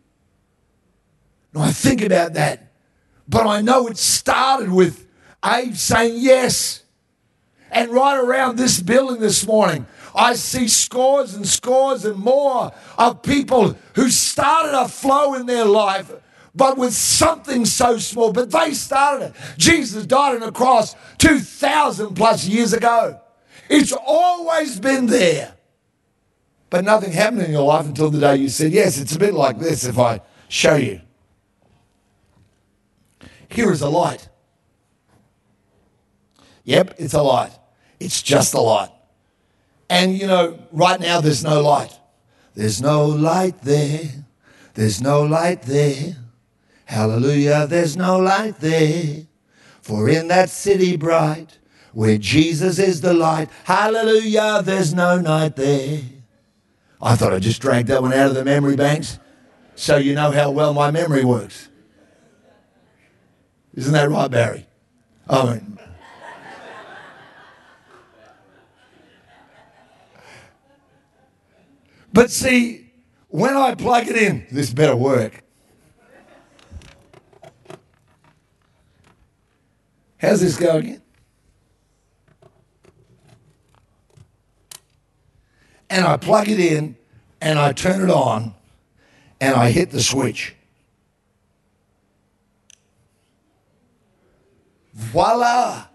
And 1.54 1.62
I 1.62 1.70
think 1.70 2.02
about 2.02 2.34
that, 2.34 2.65
but 3.28 3.46
I 3.46 3.60
know 3.60 3.86
it 3.86 3.98
started 3.98 4.70
with 4.70 5.06
Abe 5.44 5.74
saying 5.74 6.14
yes. 6.16 6.82
And 7.70 7.90
right 7.90 8.18
around 8.18 8.56
this 8.56 8.80
building 8.80 9.20
this 9.20 9.46
morning, 9.46 9.86
I 10.14 10.34
see 10.34 10.68
scores 10.68 11.34
and 11.34 11.46
scores 11.46 12.04
and 12.04 12.16
more 12.16 12.72
of 12.96 13.22
people 13.22 13.76
who 13.94 14.08
started 14.08 14.78
a 14.78 14.88
flow 14.88 15.34
in 15.34 15.46
their 15.46 15.64
life, 15.64 16.10
but 16.54 16.78
with 16.78 16.94
something 16.94 17.66
so 17.66 17.98
small. 17.98 18.32
But 18.32 18.50
they 18.50 18.72
started 18.72 19.26
it. 19.26 19.34
Jesus 19.58 20.06
died 20.06 20.36
on 20.36 20.48
a 20.48 20.52
cross 20.52 20.94
2,000 21.18 22.14
plus 22.14 22.46
years 22.46 22.72
ago. 22.72 23.20
It's 23.68 23.92
always 23.92 24.80
been 24.80 25.06
there. 25.06 25.54
But 26.70 26.84
nothing 26.84 27.12
happened 27.12 27.42
in 27.42 27.52
your 27.52 27.66
life 27.66 27.86
until 27.86 28.10
the 28.10 28.20
day 28.20 28.36
you 28.36 28.48
said 28.48 28.72
yes. 28.72 28.98
It's 28.98 29.14
a 29.14 29.18
bit 29.18 29.34
like 29.34 29.58
this 29.58 29.84
if 29.84 29.98
I 29.98 30.20
show 30.48 30.76
you. 30.76 31.00
Here 33.48 33.70
is 33.70 33.80
a 33.80 33.88
light. 33.88 34.28
Yep, 36.64 36.94
it's 36.98 37.14
a 37.14 37.22
light. 37.22 37.52
It's 38.00 38.22
just 38.22 38.54
a 38.54 38.60
light. 38.60 38.90
And 39.88 40.18
you 40.18 40.26
know, 40.26 40.58
right 40.72 41.00
now 41.00 41.20
there's 41.20 41.44
no 41.44 41.60
light. 41.60 41.96
There's 42.54 42.82
no 42.82 43.06
light 43.06 43.62
there. 43.62 44.10
There's 44.74 45.00
no 45.00 45.22
light 45.22 45.62
there. 45.62 46.16
Hallelujah, 46.86 47.66
there's 47.66 47.96
no 47.96 48.18
light 48.18 48.58
there. 48.60 49.26
For 49.80 50.08
in 50.08 50.28
that 50.28 50.50
city 50.50 50.96
bright, 50.96 51.58
where 51.92 52.18
Jesus 52.18 52.78
is 52.78 53.00
the 53.00 53.14
light, 53.14 53.48
hallelujah, 53.64 54.62
there's 54.64 54.92
no 54.92 55.20
night 55.20 55.56
there. 55.56 56.00
I 57.00 57.16
thought 57.16 57.32
I 57.32 57.38
just 57.38 57.60
dragged 57.60 57.88
that 57.88 58.02
one 58.02 58.12
out 58.12 58.28
of 58.28 58.34
the 58.34 58.44
memory 58.44 58.76
banks 58.76 59.18
so 59.74 59.96
you 59.96 60.14
know 60.14 60.30
how 60.30 60.50
well 60.50 60.72
my 60.74 60.90
memory 60.90 61.24
works. 61.24 61.68
Isn't 63.76 63.92
that 63.92 64.10
right, 64.10 64.30
Barry? 64.30 64.66
Oh, 65.28 65.48
I 65.48 65.54
mean, 65.54 65.78
But 72.16 72.30
see, 72.30 72.90
when 73.28 73.54
I 73.58 73.74
plug 73.74 74.08
it 74.08 74.16
in, 74.16 74.46
this 74.50 74.72
better 74.72 74.96
work. 74.96 75.44
How's 80.16 80.40
this 80.40 80.56
go 80.56 80.78
again? 80.78 81.02
And 85.90 86.06
I 86.06 86.16
plug 86.16 86.48
it 86.48 86.58
in 86.58 86.96
and 87.42 87.58
I 87.58 87.72
turn 87.72 88.00
it 88.00 88.10
on 88.10 88.54
and 89.38 89.54
I 89.54 89.70
hit 89.70 89.90
the 89.90 90.02
switch. 90.02 90.55
Voila! 94.96 95.88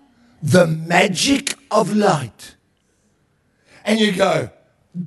The 0.43 0.67
magic 0.67 1.55
of 1.71 1.95
light. 1.95 2.55
And 3.83 3.99
you 3.99 4.11
go, 4.11 4.51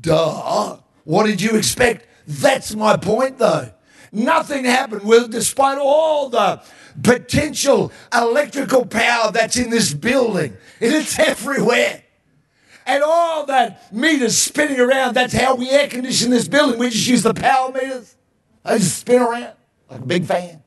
duh. 0.01 0.79
What 1.05 1.27
did 1.27 1.41
you 1.41 1.57
expect? 1.57 2.07
That's 2.27 2.75
my 2.75 2.97
point, 2.97 3.39
though. 3.39 3.71
Nothing 4.11 4.65
happened 4.65 5.05
with, 5.05 5.31
despite 5.31 5.79
all 5.79 6.29
the 6.29 6.61
potential 7.03 7.93
electrical 8.13 8.85
power 8.85 9.31
that's 9.31 9.57
in 9.57 9.71
this 9.71 9.95
building. 9.95 10.57
And 10.81 10.93
It's 10.95 11.17
everywhere. 11.19 12.03
And 12.87 13.03
all 13.03 13.47
that 13.47 13.93
meters 13.93 14.37
spinning 14.37 14.81
around, 14.81 15.15
that's 15.15 15.33
how 15.33 15.55
we 15.55 15.71
air 15.71 15.89
condition 15.89 16.31
this 16.31 16.49
building. 16.49 16.79
We 16.79 16.91
just 16.91 17.07
use 17.07 17.23
the 17.23 17.33
power 17.33 17.71
meters. 17.73 18.17
They 18.65 18.79
just 18.79 18.99
spin 18.99 19.23
around 19.23 19.55
like 19.89 20.01
a 20.01 20.05
big 20.07 20.25
fan. 20.25 20.64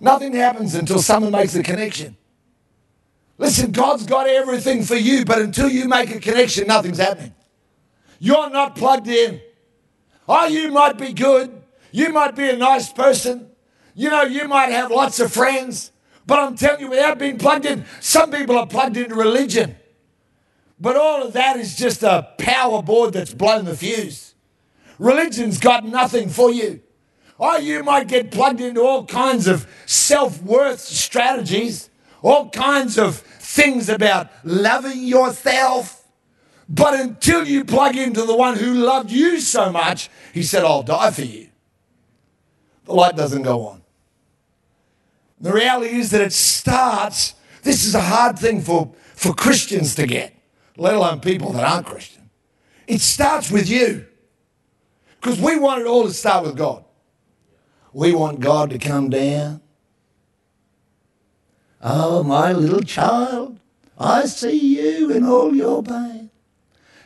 Nothing 0.00 0.34
happens 0.34 0.74
until 0.74 1.00
someone 1.00 1.32
makes 1.32 1.54
a 1.54 1.62
connection. 1.62 2.16
Listen, 3.38 3.72
God's 3.72 4.06
got 4.06 4.28
everything 4.28 4.82
for 4.82 4.94
you, 4.94 5.24
but 5.24 5.40
until 5.40 5.68
you 5.68 5.88
make 5.88 6.14
a 6.14 6.20
connection, 6.20 6.66
nothing's 6.68 6.98
happening. 6.98 7.34
You're 8.18 8.50
not 8.50 8.76
plugged 8.76 9.08
in. 9.08 9.40
Oh, 10.28 10.46
you 10.46 10.70
might 10.70 10.98
be 10.98 11.12
good. 11.12 11.62
You 11.90 12.12
might 12.12 12.36
be 12.36 12.48
a 12.48 12.56
nice 12.56 12.92
person. 12.92 13.50
You 13.94 14.10
know, 14.10 14.22
you 14.22 14.48
might 14.48 14.70
have 14.70 14.90
lots 14.90 15.20
of 15.20 15.32
friends, 15.32 15.92
but 16.26 16.38
I'm 16.38 16.56
telling 16.56 16.80
you, 16.80 16.90
without 16.90 17.18
being 17.18 17.38
plugged 17.38 17.66
in, 17.66 17.84
some 18.00 18.30
people 18.30 18.58
are 18.58 18.66
plugged 18.66 18.96
into 18.96 19.14
religion. 19.14 19.76
But 20.80 20.96
all 20.96 21.22
of 21.22 21.32
that 21.34 21.56
is 21.56 21.76
just 21.76 22.02
a 22.02 22.28
power 22.38 22.82
board 22.82 23.12
that's 23.12 23.32
blown 23.32 23.64
the 23.64 23.76
fuse. 23.76 24.34
Religion's 24.98 25.58
got 25.58 25.84
nothing 25.84 26.28
for 26.28 26.50
you. 26.50 26.80
Oh, 27.38 27.56
you 27.58 27.82
might 27.82 28.08
get 28.08 28.30
plugged 28.30 28.60
into 28.60 28.82
all 28.82 29.06
kinds 29.06 29.46
of 29.46 29.66
self 29.86 30.40
worth 30.42 30.80
strategies, 30.80 31.90
all 32.22 32.50
kinds 32.50 32.98
of 32.98 33.16
things 33.16 33.88
about 33.88 34.30
loving 34.44 35.02
yourself. 35.02 36.04
But 36.68 36.98
until 36.98 37.46
you 37.46 37.64
plug 37.64 37.96
into 37.96 38.22
the 38.22 38.36
one 38.36 38.56
who 38.56 38.72
loved 38.74 39.10
you 39.10 39.40
so 39.40 39.70
much, 39.70 40.08
he 40.32 40.42
said, 40.42 40.64
I'll 40.64 40.82
die 40.82 41.10
for 41.10 41.22
you. 41.22 41.48
The 42.84 42.94
light 42.94 43.16
doesn't 43.16 43.42
go 43.42 43.66
on. 43.66 43.82
The 45.40 45.52
reality 45.52 45.96
is 45.96 46.10
that 46.10 46.20
it 46.20 46.32
starts, 46.32 47.34
this 47.62 47.84
is 47.84 47.94
a 47.94 48.00
hard 48.00 48.38
thing 48.38 48.62
for, 48.62 48.94
for 49.14 49.34
Christians 49.34 49.94
to 49.96 50.06
get, 50.06 50.34
let 50.76 50.94
alone 50.94 51.20
people 51.20 51.52
that 51.52 51.64
aren't 51.64 51.86
Christian. 51.86 52.30
It 52.86 53.00
starts 53.00 53.50
with 53.50 53.68
you. 53.68 54.06
Because 55.20 55.40
we 55.40 55.58
want 55.58 55.80
it 55.80 55.86
all 55.86 56.04
to 56.04 56.12
start 56.12 56.44
with 56.44 56.56
God. 56.56 56.83
We 57.94 58.12
want 58.12 58.40
God 58.40 58.70
to 58.70 58.78
come 58.78 59.08
down. 59.08 59.62
Oh, 61.80 62.24
my 62.24 62.52
little 62.52 62.82
child, 62.82 63.60
I 63.96 64.26
see 64.26 64.58
you 64.76 65.10
in 65.12 65.24
all 65.24 65.54
your 65.54 65.82
pain. 65.82 66.30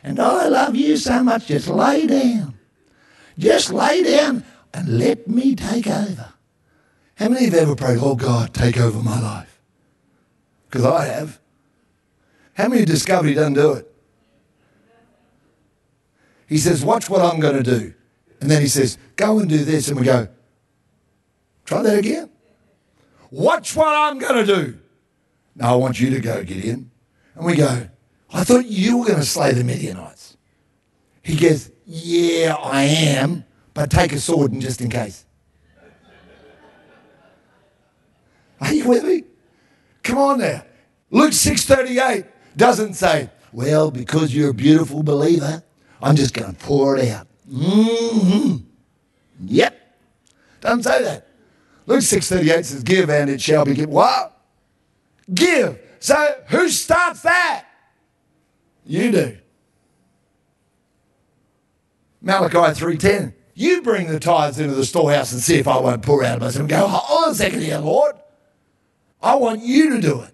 And 0.03 0.19
I 0.19 0.47
love 0.47 0.75
you 0.75 0.97
so 0.97 1.23
much, 1.23 1.47
just 1.47 1.67
lay 1.67 2.07
down. 2.07 2.57
Just 3.37 3.71
lay 3.71 4.01
down 4.03 4.43
and 4.73 4.97
let 4.97 5.27
me 5.27 5.55
take 5.55 5.85
over. 5.85 6.33
How 7.15 7.29
many 7.29 7.45
have 7.45 7.53
ever 7.53 7.75
prayed, 7.75 7.99
oh 8.01 8.15
God, 8.15 8.53
take 8.53 8.77
over 8.77 9.03
my 9.03 9.19
life? 9.19 9.61
Because 10.69 10.85
I 10.85 11.05
have. 11.05 11.39
How 12.55 12.67
many 12.67 12.83
discovered 12.83 13.27
he 13.27 13.33
doesn't 13.35 13.53
do 13.53 13.73
it? 13.73 13.93
He 16.47 16.57
says, 16.57 16.83
watch 16.83 17.09
what 17.09 17.21
I'm 17.21 17.39
going 17.39 17.61
to 17.61 17.77
do. 17.79 17.93
And 18.41 18.49
then 18.49 18.61
he 18.61 18.67
says, 18.67 18.97
go 19.17 19.37
and 19.37 19.47
do 19.47 19.63
this. 19.63 19.89
And 19.89 19.99
we 19.99 20.05
go, 20.05 20.29
try 21.69 21.83
that 21.83 21.99
again. 21.99 22.29
Watch 23.29 23.75
what 23.75 23.95
I'm 23.95 24.17
going 24.17 24.43
to 24.43 24.55
do. 24.55 24.79
No, 25.55 25.65
I 25.67 25.75
want 25.75 25.99
you 25.99 26.09
to 26.09 26.19
go, 26.19 26.43
Gideon. 26.43 26.89
And 27.35 27.45
we 27.45 27.55
go, 27.55 27.87
I 28.33 28.43
thought 28.43 28.65
you 28.65 28.97
were 28.97 29.05
going 29.05 29.19
to 29.19 29.25
slay 29.25 29.53
the 29.53 29.63
Midianites. 29.63 30.35
He 31.21 31.35
goes, 31.35 31.69
yeah, 31.85 32.55
I 32.55 32.83
am, 32.83 33.45
but 33.75 33.91
take 33.91 34.13
a 34.13 34.19
sword 34.19 34.51
and 34.51 34.61
just 34.61 34.81
in 34.81 34.89
case. 34.89 35.25
Are 38.61 38.73
you 38.73 38.87
with 38.87 39.03
me? 39.03 39.23
Come 40.01 40.17
on 40.17 40.39
now. 40.39 40.65
Luke 41.11 41.31
6:38 41.31 42.25
doesn't 42.57 42.95
say, 42.95 43.29
well, 43.53 43.89
because 43.89 44.33
you're 44.35 44.49
a 44.49 44.53
beautiful 44.53 45.01
believer, 45.01 45.63
I'm 46.01 46.15
just 46.15 46.33
going 46.33 46.53
to 46.53 46.59
pour 46.59 46.97
it 46.97 47.09
out. 47.09 47.27
Mm-hmm. 47.49 48.57
Yep. 49.45 49.97
Doesn't 50.61 50.83
say 50.83 51.03
that. 51.03 51.28
Luke 51.89 52.01
6:38 52.01 52.65
says, 52.65 52.83
give 52.83 53.09
and 53.09 53.31
it 53.31 53.41
shall 53.41 53.65
be 53.65 53.73
given. 53.73 53.89
What? 53.89 54.39
Give. 55.33 55.79
So 55.97 56.35
who 56.49 56.69
starts 56.69 57.23
that? 57.23 57.65
You 58.85 59.11
do. 59.11 59.37
Malachi 62.21 62.57
3.10. 62.79 63.33
You 63.55 63.81
bring 63.81 64.07
the 64.07 64.19
tithes 64.19 64.59
into 64.59 64.75
the 64.75 64.85
storehouse 64.85 65.31
and 65.31 65.41
see 65.41 65.57
if 65.57 65.67
I 65.67 65.79
won't 65.79 66.03
pour 66.03 66.23
out 66.23 66.35
of 66.35 66.41
myself 66.41 66.59
and 66.59 66.69
go, 66.69 66.87
hold 66.87 67.25
on 67.25 67.31
a 67.31 67.35
second 67.35 67.61
here, 67.61 67.79
Lord. 67.79 68.15
I 69.19 69.33
want 69.35 69.63
you 69.63 69.95
to 69.95 70.01
do 70.01 70.21
it. 70.21 70.33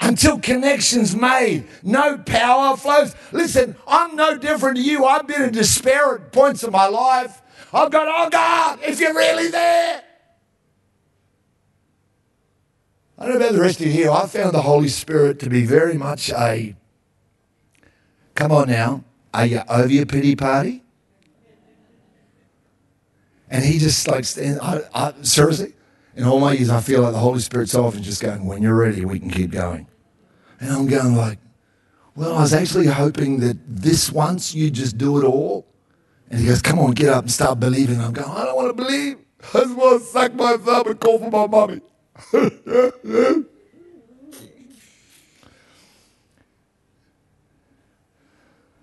Until 0.00 0.38
connections 0.38 1.16
made, 1.16 1.66
no 1.82 2.18
power 2.18 2.76
flows. 2.76 3.16
Listen, 3.32 3.74
I'm 3.88 4.14
no 4.14 4.38
different 4.38 4.76
to 4.76 4.82
you. 4.82 5.06
I've 5.06 5.26
been 5.26 5.42
in 5.42 5.52
despair 5.52 6.14
at 6.14 6.30
points 6.30 6.62
of 6.62 6.70
my 6.70 6.86
life. 6.86 7.42
I've 7.72 7.90
gone, 7.90 8.06
oh 8.08 8.30
God, 8.30 8.78
if 8.82 9.00
you're 9.00 9.14
really 9.14 9.48
there. 9.48 10.04
I 13.18 13.26
don't 13.26 13.38
know 13.38 13.46
about 13.46 13.54
the 13.54 13.60
rest 13.60 13.80
of 13.80 13.86
you 13.86 13.92
here. 13.92 14.10
I 14.10 14.26
found 14.26 14.52
the 14.52 14.62
Holy 14.62 14.88
Spirit 14.88 15.38
to 15.40 15.48
be 15.48 15.64
very 15.64 15.94
much 15.94 16.30
a, 16.30 16.76
come 18.34 18.52
on 18.52 18.68
now, 18.68 19.04
are 19.32 19.46
you 19.46 19.62
over 19.68 19.88
your 19.88 20.06
pity 20.06 20.36
party? 20.36 20.82
And 23.48 23.64
he 23.64 23.78
just 23.78 24.06
like, 24.06 24.26
I, 24.38 24.80
I, 24.94 25.14
seriously, 25.22 25.74
in 26.14 26.24
all 26.24 26.40
my 26.40 26.52
years, 26.52 26.68
I 26.68 26.80
feel 26.80 27.02
like 27.02 27.12
the 27.12 27.18
Holy 27.18 27.40
Spirit's 27.40 27.74
often 27.74 28.02
just 28.02 28.20
going, 28.20 28.44
when 28.44 28.62
you're 28.62 28.74
ready, 28.74 29.04
we 29.04 29.18
can 29.18 29.30
keep 29.30 29.50
going. 29.50 29.86
And 30.60 30.70
I'm 30.70 30.86
going 30.86 31.14
like, 31.14 31.38
well, 32.14 32.34
I 32.34 32.40
was 32.40 32.52
actually 32.52 32.86
hoping 32.86 33.40
that 33.40 33.58
this 33.66 34.10
once 34.10 34.54
you 34.54 34.70
just 34.70 34.98
do 34.98 35.18
it 35.20 35.24
all. 35.24 35.66
And 36.30 36.40
he 36.40 36.46
goes, 36.46 36.60
come 36.60 36.78
on, 36.78 36.92
get 36.92 37.10
up 37.10 37.24
and 37.24 37.30
start 37.30 37.60
believing. 37.60 38.00
I'm 38.00 38.12
going, 38.12 38.28
I 38.28 38.44
don't 38.44 38.56
want 38.56 38.76
to 38.76 38.82
believe. 38.82 39.18
I 39.54 39.60
just 39.60 39.76
want 39.76 40.02
to 40.02 40.06
suck 40.08 40.34
my 40.34 40.56
thumb 40.56 40.86
and 40.88 41.00
call 41.00 41.18
for 41.18 41.30
my 41.30 41.46
mommy. 41.46 41.80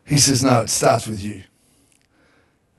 he 0.06 0.18
says, 0.18 0.44
no, 0.44 0.62
it 0.62 0.70
starts 0.70 1.08
with 1.08 1.24
you. 1.24 1.44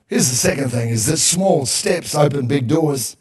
Here's 0.07 0.29
the 0.29 0.37
second 0.37 0.71
thing 0.71 0.91
is 0.91 1.07
that 1.07 1.17
small 1.17 1.67
steps 1.67 2.15
open 2.15 2.47
big 2.47 2.69
doors. 2.69 3.17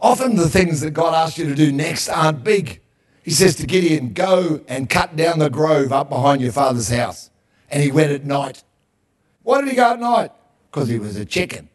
Often 0.00 0.36
the 0.36 0.48
things 0.48 0.80
that 0.80 0.90
God 0.90 1.14
asks 1.14 1.38
you 1.38 1.46
to 1.46 1.54
do 1.54 1.72
next 1.72 2.08
aren't 2.08 2.44
big. 2.44 2.80
He 3.22 3.30
says 3.30 3.56
to 3.56 3.66
Gideon, 3.66 4.12
Go 4.12 4.60
and 4.68 4.90
cut 4.90 5.16
down 5.16 5.38
the 5.38 5.48
grove 5.48 5.92
up 5.92 6.08
behind 6.08 6.40
your 6.40 6.52
father's 6.52 6.88
house. 6.88 7.30
And 7.70 7.82
he 7.82 7.90
went 7.90 8.10
at 8.10 8.24
night. 8.24 8.64
Why 9.42 9.60
did 9.60 9.70
he 9.70 9.76
go 9.76 9.92
at 9.92 10.00
night? 10.00 10.32
Because 10.70 10.88
he 10.88 10.98
was 10.98 11.16
a 11.16 11.24
chicken. 11.24 11.68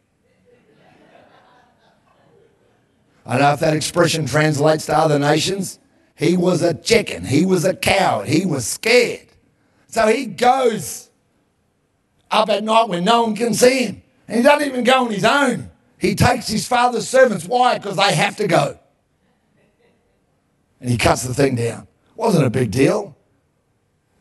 I 3.28 3.32
don't 3.32 3.42
know 3.42 3.52
if 3.52 3.60
that 3.60 3.76
expression 3.76 4.24
translates 4.24 4.86
to 4.86 4.96
other 4.96 5.18
nations. 5.18 5.78
He 6.16 6.34
was 6.34 6.62
a 6.62 6.72
chicken. 6.72 7.26
He 7.26 7.44
was 7.44 7.66
a 7.66 7.74
coward. 7.74 8.26
He 8.26 8.46
was 8.46 8.66
scared. 8.66 9.28
So 9.88 10.06
he 10.06 10.24
goes 10.24 11.10
up 12.30 12.48
at 12.48 12.64
night 12.64 12.88
when 12.88 13.04
no 13.04 13.24
one 13.24 13.36
can 13.36 13.52
see 13.52 13.84
him. 13.84 14.02
And 14.26 14.38
he 14.38 14.42
doesn't 14.42 14.66
even 14.66 14.82
go 14.82 15.04
on 15.04 15.10
his 15.10 15.24
own. 15.24 15.70
He 15.98 16.14
takes 16.14 16.48
his 16.48 16.66
father's 16.66 17.06
servants. 17.06 17.44
Why? 17.44 17.76
Because 17.76 17.96
they 17.96 18.14
have 18.14 18.36
to 18.36 18.46
go. 18.46 18.78
And 20.80 20.88
he 20.88 20.96
cuts 20.96 21.22
the 21.22 21.34
thing 21.34 21.54
down. 21.54 21.86
Wasn't 22.16 22.46
a 22.46 22.50
big 22.50 22.70
deal. 22.70 23.14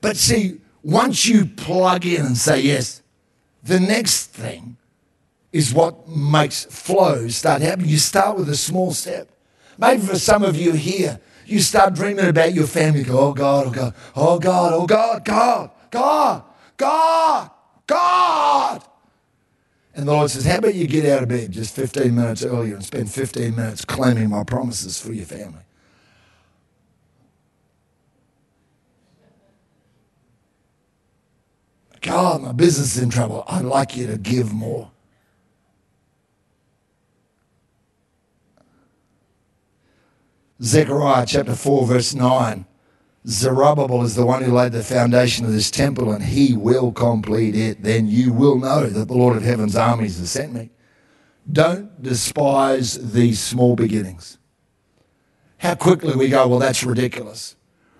But 0.01 0.17
see, 0.17 0.59
once 0.83 1.25
you 1.25 1.45
plug 1.45 2.05
in 2.05 2.25
and 2.25 2.37
say 2.37 2.59
yes, 2.59 3.01
the 3.63 3.79
next 3.79 4.27
thing 4.27 4.77
is 5.57 5.73
what 5.73 6.07
makes 6.07 6.65
flow 6.65 7.27
start 7.29 7.63
happening. 7.63 7.89
You 7.89 7.97
start 7.97 8.37
with 8.37 8.47
a 8.49 8.55
small 8.55 8.91
step. 8.91 9.27
Maybe 9.77 10.01
for 10.01 10.19
some 10.19 10.43
of 10.43 10.55
you 10.55 10.73
here, 10.73 11.19
you 11.47 11.59
start 11.59 11.95
dreaming 11.95 12.27
about 12.27 12.53
your 12.53 12.67
family. 12.67 12.99
You 12.99 13.05
go, 13.05 13.19
oh 13.19 13.33
God, 13.33 13.67
oh 13.67 13.71
God, 13.71 13.93
oh 14.15 14.39
God, 14.39 14.73
oh 14.73 14.85
God, 14.85 15.25
God, 15.25 15.71
God, 15.91 16.43
God, 16.77 17.51
God. 17.87 18.83
And 19.95 20.07
the 20.07 20.11
Lord 20.11 20.29
says, 20.29 20.45
How 20.45 20.59
about 20.59 20.75
you 20.75 20.85
get 20.85 21.05
out 21.05 21.23
of 21.23 21.29
bed 21.29 21.51
just 21.51 21.75
15 21.75 22.13
minutes 22.13 22.45
earlier 22.45 22.75
and 22.75 22.85
spend 22.85 23.11
15 23.11 23.55
minutes 23.55 23.83
claiming 23.83 24.29
my 24.29 24.43
promises 24.43 25.01
for 25.01 25.11
your 25.11 25.25
family? 25.25 25.63
God, 32.01 32.43
my 32.43 32.51
business 32.51 32.95
is 32.95 33.01
in 33.01 33.09
trouble. 33.09 33.43
I'd 33.47 33.65
like 33.65 33.97
you 33.97 34.05
to 34.05 34.17
give 34.19 34.53
more. 34.53 34.91
Zechariah 40.61 41.25
chapter 41.25 41.53
4, 41.53 41.85
verse 41.85 42.13
9. 42.15 42.65
Zerubbabel 43.27 44.03
is 44.03 44.15
the 44.15 44.25
one 44.25 44.43
who 44.43 44.53
laid 44.53 44.71
the 44.71 44.83
foundation 44.83 45.45
of 45.45 45.51
this 45.51 45.69
temple, 45.69 46.11
and 46.11 46.23
he 46.23 46.55
will 46.55 46.91
complete 46.91 47.55
it. 47.55 47.83
Then 47.83 48.07
you 48.07 48.33
will 48.33 48.57
know 48.57 48.87
that 48.87 49.07
the 49.07 49.13
Lord 49.13 49.37
of 49.37 49.43
heaven's 49.43 49.75
armies 49.75 50.17
has 50.17 50.31
sent 50.31 50.53
me. 50.53 50.71
Don't 51.51 52.01
despise 52.01 53.11
these 53.13 53.39
small 53.39 53.75
beginnings. 53.75 54.37
How 55.57 55.75
quickly 55.75 56.15
we 56.15 56.29
go, 56.29 56.47
well, 56.47 56.59
that's 56.59 56.83
ridiculous. 56.83 57.55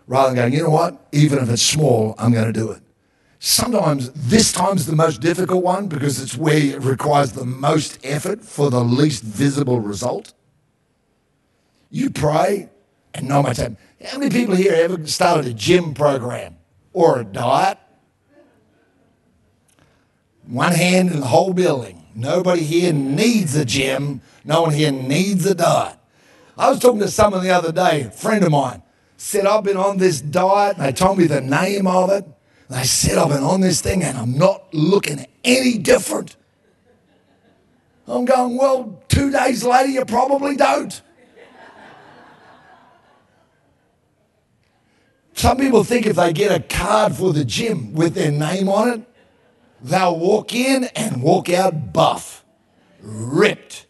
Rather 0.08 0.30
than 0.30 0.36
going, 0.38 0.54
you 0.54 0.64
know 0.64 0.70
what? 0.70 1.08
Even 1.12 1.40
if 1.40 1.50
it's 1.50 1.62
small, 1.62 2.16
I'm 2.18 2.34
going 2.34 2.46
to 2.46 2.54
do 2.54 2.72
it. 2.72 2.82
Sometimes 3.40 4.10
this 4.12 4.52
time's 4.52 4.86
the 4.86 4.96
most 4.96 5.22
difficult 5.22 5.64
one 5.64 5.88
because 5.88 6.22
it's 6.22 6.36
where 6.36 6.58
it 6.58 6.82
requires 6.82 7.34
the 7.34 7.46
most 7.46 8.00
effort 8.04 8.44
for 8.44 8.72
the 8.72 8.84
least 8.84 9.22
visible 9.24 9.80
result. 9.80 10.34
You 11.90 12.10
pray 12.10 12.70
and 13.14 13.28
no 13.28 13.44
happens. 13.44 13.78
How 14.06 14.18
many 14.20 14.30
people 14.30 14.56
here 14.56 14.74
ever 14.74 15.06
started 15.08 15.48
a 15.48 15.54
gym 15.54 15.94
program 15.94 16.58
or 16.94 17.20
a 17.20 17.24
diet? 17.24 17.78
One 20.46 20.74
hand 20.74 21.12
in 21.12 21.20
the 21.20 21.28
whole 21.28 21.54
building. 21.54 22.06
Nobody 22.16 22.64
here 22.64 22.94
needs 22.94 23.56
a 23.56 23.66
gym. 23.66 24.22
No 24.46 24.64
one 24.64 24.74
here 24.74 24.92
needs 24.92 25.46
a 25.46 25.56
diet. 25.56 25.98
I 26.58 26.70
was 26.70 26.80
talking 26.80 27.00
to 27.02 27.10
someone 27.10 27.44
the 27.44 27.52
other 27.52 27.72
day, 27.72 28.04
a 28.04 28.12
friend 28.12 28.44
of 28.44 28.52
mine, 28.52 28.82
said, 29.18 29.46
I've 29.46 29.64
been 29.64 29.78
on 29.78 29.98
this 29.98 30.22
diet, 30.22 30.78
and 30.78 30.86
they 30.86 30.92
told 30.92 31.18
me 31.18 31.26
the 31.26 31.42
name 31.42 31.86
of 31.86 32.10
it. 32.10 32.26
They 32.70 32.84
said, 32.84 33.18
I've 33.18 33.30
been 33.30 33.44
on 33.44 33.62
this 33.62 33.82
thing 33.82 34.04
and 34.04 34.18
I'm 34.18 34.38
not 34.38 34.74
looking 34.74 35.26
any 35.44 35.78
different. 35.78 36.36
I'm 38.08 38.26
going, 38.26 38.58
well, 38.58 39.02
two 39.08 39.32
days 39.32 39.64
later, 39.64 39.90
you 39.90 40.06
probably 40.06 40.56
don't. 40.56 41.02
Some 45.38 45.58
people 45.58 45.84
think 45.84 46.08
if 46.08 46.16
they 46.16 46.34
get 46.34 46.52
a 46.52 46.60
card 46.60 47.14
for 47.14 47.32
the 47.32 47.46
gym 47.46 47.94
with 47.94 48.16
their 48.16 48.32
name 48.32 48.68
on 48.68 48.90
it, 48.90 49.02
they'll 49.84 50.18
walk 50.18 50.52
in 50.52 50.86
and 50.96 51.22
walk 51.22 51.48
out 51.48 51.94
buff, 51.94 52.44
ripped. 53.00 53.86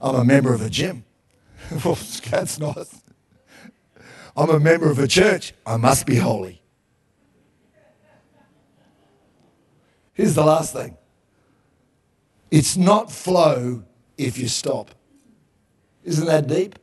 I'm 0.00 0.14
a 0.14 0.24
member 0.24 0.54
of 0.54 0.62
a 0.62 0.70
gym. 0.70 1.04
well, 1.84 1.98
that's 2.30 2.58
nice. 2.58 3.02
I'm 4.34 4.48
a 4.48 4.58
member 4.58 4.90
of 4.90 4.98
a 4.98 5.06
church. 5.06 5.52
I 5.66 5.76
must 5.76 6.06
be 6.06 6.16
holy. 6.16 6.62
Here's 10.14 10.34
the 10.34 10.46
last 10.46 10.72
thing 10.72 10.96
it's 12.50 12.78
not 12.78 13.12
flow 13.12 13.82
if 14.16 14.38
you 14.38 14.48
stop. 14.48 14.92
Isn't 16.04 16.24
that 16.24 16.46
deep? 16.46 16.78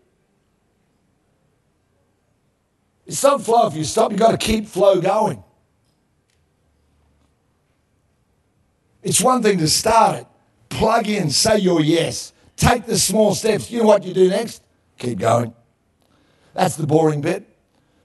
It's 3.06 3.24
not 3.24 3.42
flow 3.42 3.68
if 3.68 3.76
you 3.76 3.84
stop. 3.84 4.12
You've 4.12 4.20
got 4.20 4.32
to 4.32 4.38
keep 4.38 4.68
flow 4.68 5.02
going. 5.02 5.44
It's 9.02 9.22
one 9.22 9.44
thing 9.44 9.58
to 9.58 9.68
start 9.68 10.20
it, 10.20 10.28
plug 10.70 11.10
in, 11.10 11.30
say 11.30 11.58
your 11.58 11.82
yes, 11.82 12.32
take 12.56 12.86
the 12.86 12.98
small 12.98 13.36
steps. 13.36 13.70
You 13.70 13.80
know 13.80 13.88
what 13.88 14.06
you 14.06 14.14
do 14.14 14.30
next? 14.30 14.64
Keep 14.98 15.20
going. 15.20 15.54
That's 16.54 16.78
the 16.78 16.88
boring 16.88 17.20
bit. 17.20 17.46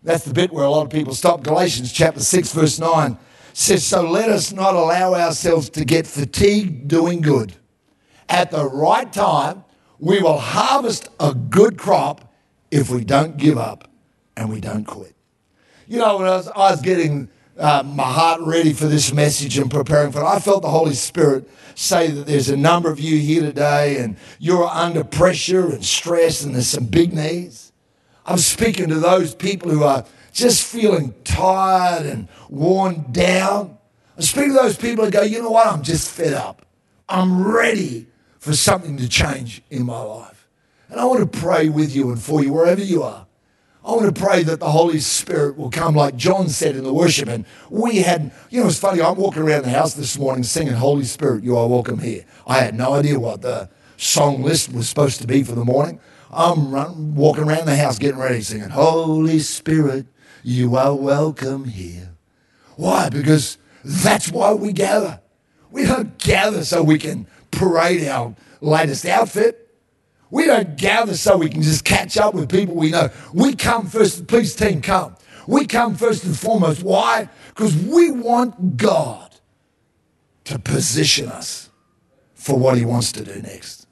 That's 0.03 0.25
the 0.25 0.35
bit 0.35 0.53
where 0.53 0.65
a 0.65 0.71
lot 0.71 0.83
of 0.83 0.91
people 0.91 1.15
stop. 1.15 1.45
Galatians 1.45 1.93
chapter 1.93 2.21
6, 2.21 2.53
verse 2.53 2.81
9 2.81 3.17
says, 3.53 3.85
So 3.85 4.03
let 4.03 4.29
us 4.29 4.53
not 4.53 4.75
allow 4.75 5.15
ourselves 5.15 5.71
to 5.71 5.85
get 5.85 6.07
fatigued 6.07 6.89
doing 6.89 7.21
good. 7.21 7.55
At 8.29 8.51
the 8.51 8.69
right 8.69 9.13
time, 9.13 9.65
we 10.01 10.21
will 10.21 10.39
harvest 10.39 11.09
a 11.21 11.33
good 11.35 11.79
crop 11.79 12.33
if 12.71 12.91
we 12.91 13.05
don't 13.05 13.37
give 13.37 13.59
up 13.59 13.88
and 14.39 14.49
we 14.49 14.61
don't 14.61 14.85
quit. 14.85 15.15
You 15.89 15.99
know, 15.99 16.19
when 16.19 16.29
I 16.29 16.37
was, 16.37 16.49
I 16.49 16.71
was 16.71 16.81
getting 16.81 17.29
uh, 17.59 17.83
my 17.85 18.05
heart 18.05 18.41
ready 18.43 18.73
for 18.73 18.87
this 18.87 19.13
message 19.13 19.59
and 19.59 19.69
preparing 19.69 20.13
for 20.13 20.21
it, 20.21 20.25
I 20.25 20.39
felt 20.39 20.63
the 20.63 20.71
Holy 20.71 20.95
Spirit 20.95 21.51
say 21.75 22.09
that 22.09 22.27
there's 22.27 22.49
a 22.49 22.57
number 22.57 22.89
of 22.91 23.01
you 23.01 23.19
here 23.19 23.43
today 23.43 23.99
and 23.99 24.17
you're 24.39 24.67
under 24.67 25.03
pressure 25.03 25.71
and 25.71 25.85
stress 25.85 26.45
and 26.45 26.55
there's 26.55 26.69
some 26.69 26.85
big 26.85 27.13
needs. 27.13 27.73
I'm 28.25 28.39
speaking 28.39 28.89
to 28.89 28.97
those 28.97 29.35
people 29.35 29.71
who 29.71 29.83
are 29.83 30.05
just 30.33 30.65
feeling 30.65 31.15
tired 31.25 32.07
and 32.07 32.29
worn 32.49 33.07
down. 33.11 33.77
I'm 34.17 34.23
speaking 34.23 34.51
to 34.51 34.61
those 34.61 34.77
people 34.77 35.05
who 35.05 35.11
go, 35.11 35.23
you 35.23 35.43
know 35.43 35.51
what, 35.51 35.67
I'm 35.67 35.83
just 35.83 36.11
fed 36.11 36.35
up. 36.35 36.65
I'm 37.09 37.45
ready 37.45 38.07
for 38.39 38.53
something 38.53 38.99
to 38.99 39.09
change 39.09 39.63
in 39.71 39.85
my 39.85 40.01
life. 40.01 40.47
And 40.91 41.01
I 41.01 41.07
want 41.07 41.33
to 41.33 41.39
pray 41.41 41.69
with 41.69 41.95
you 41.95 42.11
and 42.11 42.23
for 42.23 42.43
you 42.43 42.53
wherever 42.53 42.83
you 42.83 43.03
are. 43.03 43.27
I 43.89 43.93
want 43.93 44.15
to 44.15 44.21
pray 44.21 44.43
that 44.43 44.61
the 44.61 44.71
Holy 44.71 45.01
Spirit 45.01 45.57
will 45.57 45.71
come, 45.71 45.95
like 45.95 46.15
John 46.15 46.51
said 46.51 46.77
in 46.77 46.85
the 46.85 46.93
worship. 46.93 47.27
And 47.27 47.47
we 47.71 48.03
had, 48.03 48.31
you 48.51 48.61
know, 48.61 48.67
it's 48.67 48.79
funny, 48.79 49.01
I'm 49.01 49.17
walking 49.17 49.41
around 49.41 49.63
the 49.63 49.71
house 49.71 49.95
this 49.95 50.19
morning 50.19 50.45
singing, 50.45 50.75
Holy 50.75 51.05
Spirit, 51.05 51.43
you 51.43 51.57
are 51.57 51.67
welcome 51.67 52.01
here. 52.01 52.27
I 52.47 52.59
had 52.59 52.75
no 52.75 52.93
idea 52.93 53.19
what 53.19 53.41
the 53.41 53.71
song 53.97 54.43
list 54.43 54.75
was 54.75 54.91
supposed 54.91 55.23
to 55.23 55.27
be 55.27 55.43
for 55.43 55.55
the 55.55 55.65
morning. 55.65 56.01
I'm 56.31 56.71
run, 56.71 57.15
walking 57.15 57.45
around 57.45 57.65
the 57.65 57.77
house 57.77 57.99
getting 57.99 58.21
ready, 58.21 58.43
singing, 58.43 58.69
Holy 58.69 59.39
Spirit, 59.39 60.05
you 60.43 60.77
are 60.77 60.95
welcome 60.95 61.65
here. 61.65 62.11
Why? 62.77 63.09
Because 63.09 63.57
that's 63.83 64.31
why 64.31 64.53
we 64.53 64.75
gather. 64.75 65.23
We 65.71 65.87
don't 65.87 66.19
gather 66.19 66.63
so 66.63 66.83
we 66.83 66.99
can 66.99 67.27
parade 67.53 68.07
our 68.07 68.37
latest 68.61 69.07
outfit. 69.07 69.68
We 70.31 70.45
don't 70.45 70.77
gather 70.77 71.15
so 71.15 71.37
we 71.39 71.49
can 71.49 71.63
just 71.63 71.85
catch 71.85 72.17
up 72.17 72.35
with 72.35 72.51
people 72.51 72.75
we 72.75 72.91
know. 72.91 73.11
We 73.33 73.55
come 73.55 73.87
first, 73.87 74.27
please 74.27 74.55
team 74.55 74.83
come. 74.83 75.17
We 75.47 75.67
come 75.67 75.95
first 75.95 76.25
and 76.25 76.39
foremost. 76.39 76.83
Why? 76.83 77.29
Because 77.49 77.75
we 77.75 78.11
want 78.11 78.77
God 78.77 79.37
to 80.45 80.59
position 80.59 81.29
us 81.29 81.71
for 82.35 82.59
what 82.59 82.77
he 82.77 82.85
wants 82.85 83.13
to 83.13 83.25
do 83.25 83.41
next. 83.41 83.87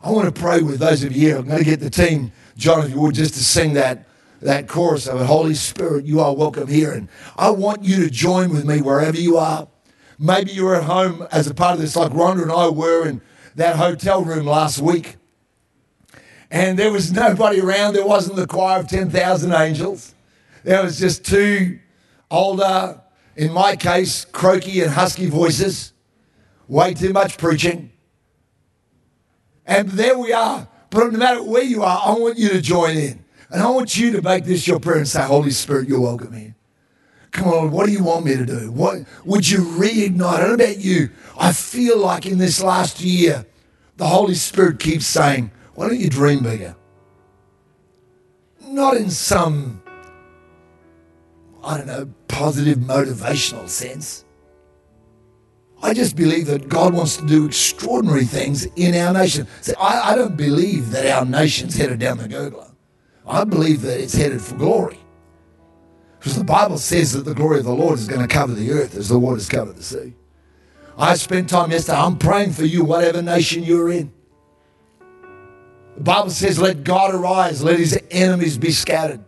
I 0.00 0.10
want 0.10 0.34
to 0.34 0.40
pray 0.40 0.62
with 0.62 0.78
those 0.78 1.02
of 1.02 1.14
you 1.14 1.28
here. 1.28 1.38
I'm 1.38 1.48
going 1.48 1.58
to 1.58 1.64
get 1.64 1.80
the 1.80 1.90
team, 1.90 2.32
John, 2.56 2.84
if 2.84 2.90
you 2.90 3.00
would, 3.00 3.14
just 3.14 3.34
to 3.34 3.44
sing 3.44 3.74
that, 3.74 4.06
that 4.40 4.68
chorus 4.68 5.06
of 5.06 5.20
it. 5.20 5.24
Holy 5.26 5.54
Spirit, 5.54 6.04
you 6.04 6.20
are 6.20 6.34
welcome 6.34 6.68
here. 6.68 6.92
And 6.92 7.08
I 7.36 7.50
want 7.50 7.84
you 7.84 8.04
to 8.04 8.10
join 8.10 8.50
with 8.50 8.64
me 8.64 8.80
wherever 8.80 9.18
you 9.18 9.36
are. 9.36 9.68
Maybe 10.18 10.52
you're 10.52 10.76
at 10.76 10.84
home 10.84 11.26
as 11.30 11.46
a 11.46 11.54
part 11.54 11.74
of 11.74 11.80
this, 11.80 11.96
like 11.96 12.12
Rhonda 12.12 12.42
and 12.42 12.52
I 12.52 12.68
were, 12.68 13.06
and 13.06 13.20
that 13.56 13.76
hotel 13.76 14.22
room 14.22 14.46
last 14.46 14.80
week. 14.80 15.16
And 16.50 16.78
there 16.78 16.92
was 16.92 17.12
nobody 17.12 17.60
around. 17.60 17.94
There 17.94 18.06
wasn't 18.06 18.36
the 18.36 18.46
choir 18.46 18.80
of 18.80 18.88
10,000 18.88 19.52
angels. 19.52 20.14
There 20.62 20.82
was 20.82 20.98
just 20.98 21.24
two 21.24 21.78
older, 22.30 23.00
in 23.34 23.52
my 23.52 23.76
case, 23.76 24.24
croaky 24.24 24.82
and 24.82 24.92
husky 24.92 25.28
voices. 25.28 25.92
Way 26.68 26.94
too 26.94 27.12
much 27.12 27.38
preaching. 27.38 27.90
And 29.64 29.88
there 29.90 30.18
we 30.18 30.32
are. 30.32 30.68
But 30.90 31.12
no 31.12 31.18
matter 31.18 31.42
where 31.42 31.62
you 31.62 31.82
are, 31.82 32.00
I 32.04 32.18
want 32.18 32.38
you 32.38 32.50
to 32.50 32.60
join 32.60 32.96
in. 32.96 33.24
And 33.50 33.62
I 33.62 33.70
want 33.70 33.96
you 33.96 34.12
to 34.12 34.22
make 34.22 34.44
this 34.44 34.66
your 34.66 34.80
prayer 34.80 34.98
and 34.98 35.08
say, 35.08 35.22
Holy 35.22 35.50
Spirit, 35.50 35.88
you're 35.88 36.00
welcome 36.00 36.32
here. 36.32 36.55
Come 37.36 37.48
on, 37.48 37.70
what 37.70 37.84
do 37.84 37.92
you 37.92 38.02
want 38.02 38.24
me 38.24 38.34
to 38.34 38.46
do? 38.46 38.70
What 38.72 39.04
would 39.26 39.46
you 39.46 39.58
reignite? 39.58 40.22
I 40.22 40.38
don't 40.38 40.48
know 40.48 40.54
about 40.54 40.78
you. 40.78 41.10
I 41.38 41.52
feel 41.52 41.98
like 41.98 42.24
in 42.24 42.38
this 42.38 42.62
last 42.62 43.02
year, 43.02 43.44
the 43.98 44.06
Holy 44.06 44.34
Spirit 44.34 44.78
keeps 44.78 45.06
saying, 45.06 45.50
Why 45.74 45.88
don't 45.88 46.00
you 46.00 46.08
dream 46.08 46.42
bigger? 46.42 46.74
Not 48.66 48.96
in 48.96 49.10
some, 49.10 49.82
I 51.62 51.76
don't 51.76 51.86
know, 51.86 52.08
positive 52.26 52.78
motivational 52.78 53.68
sense. 53.68 54.24
I 55.82 55.92
just 55.92 56.16
believe 56.16 56.46
that 56.46 56.70
God 56.70 56.94
wants 56.94 57.18
to 57.18 57.26
do 57.26 57.44
extraordinary 57.44 58.24
things 58.24 58.64
in 58.76 58.94
our 58.94 59.12
nation. 59.12 59.46
See, 59.60 59.74
I, 59.78 60.12
I 60.12 60.16
don't 60.16 60.38
believe 60.38 60.90
that 60.92 61.06
our 61.06 61.26
nation's 61.26 61.76
headed 61.76 61.98
down 61.98 62.16
the 62.16 62.28
gurgler. 62.28 62.72
I 63.26 63.44
believe 63.44 63.82
that 63.82 64.00
it's 64.00 64.14
headed 64.14 64.40
for 64.40 64.54
glory. 64.54 65.00
Because 66.26 66.38
the 66.38 66.44
Bible 66.44 66.78
says 66.78 67.12
that 67.12 67.24
the 67.24 67.34
glory 67.34 67.60
of 67.60 67.66
the 67.66 67.72
Lord 67.72 68.00
is 68.00 68.08
going 68.08 68.20
to 68.20 68.26
cover 68.26 68.52
the 68.52 68.72
earth 68.72 68.96
as 68.96 69.10
the 69.10 69.16
waters 69.16 69.48
cover 69.48 69.72
the 69.72 69.80
sea. 69.80 70.12
I 70.98 71.14
spent 71.14 71.48
time 71.48 71.70
yesterday, 71.70 71.98
I'm 71.98 72.18
praying 72.18 72.50
for 72.50 72.64
you, 72.64 72.82
whatever 72.82 73.22
nation 73.22 73.62
you're 73.62 73.92
in. 73.92 74.12
The 75.94 76.02
Bible 76.02 76.30
says, 76.30 76.58
let 76.58 76.82
God 76.82 77.14
arise, 77.14 77.62
let 77.62 77.78
his 77.78 77.96
enemies 78.10 78.58
be 78.58 78.72
scattered. 78.72 79.24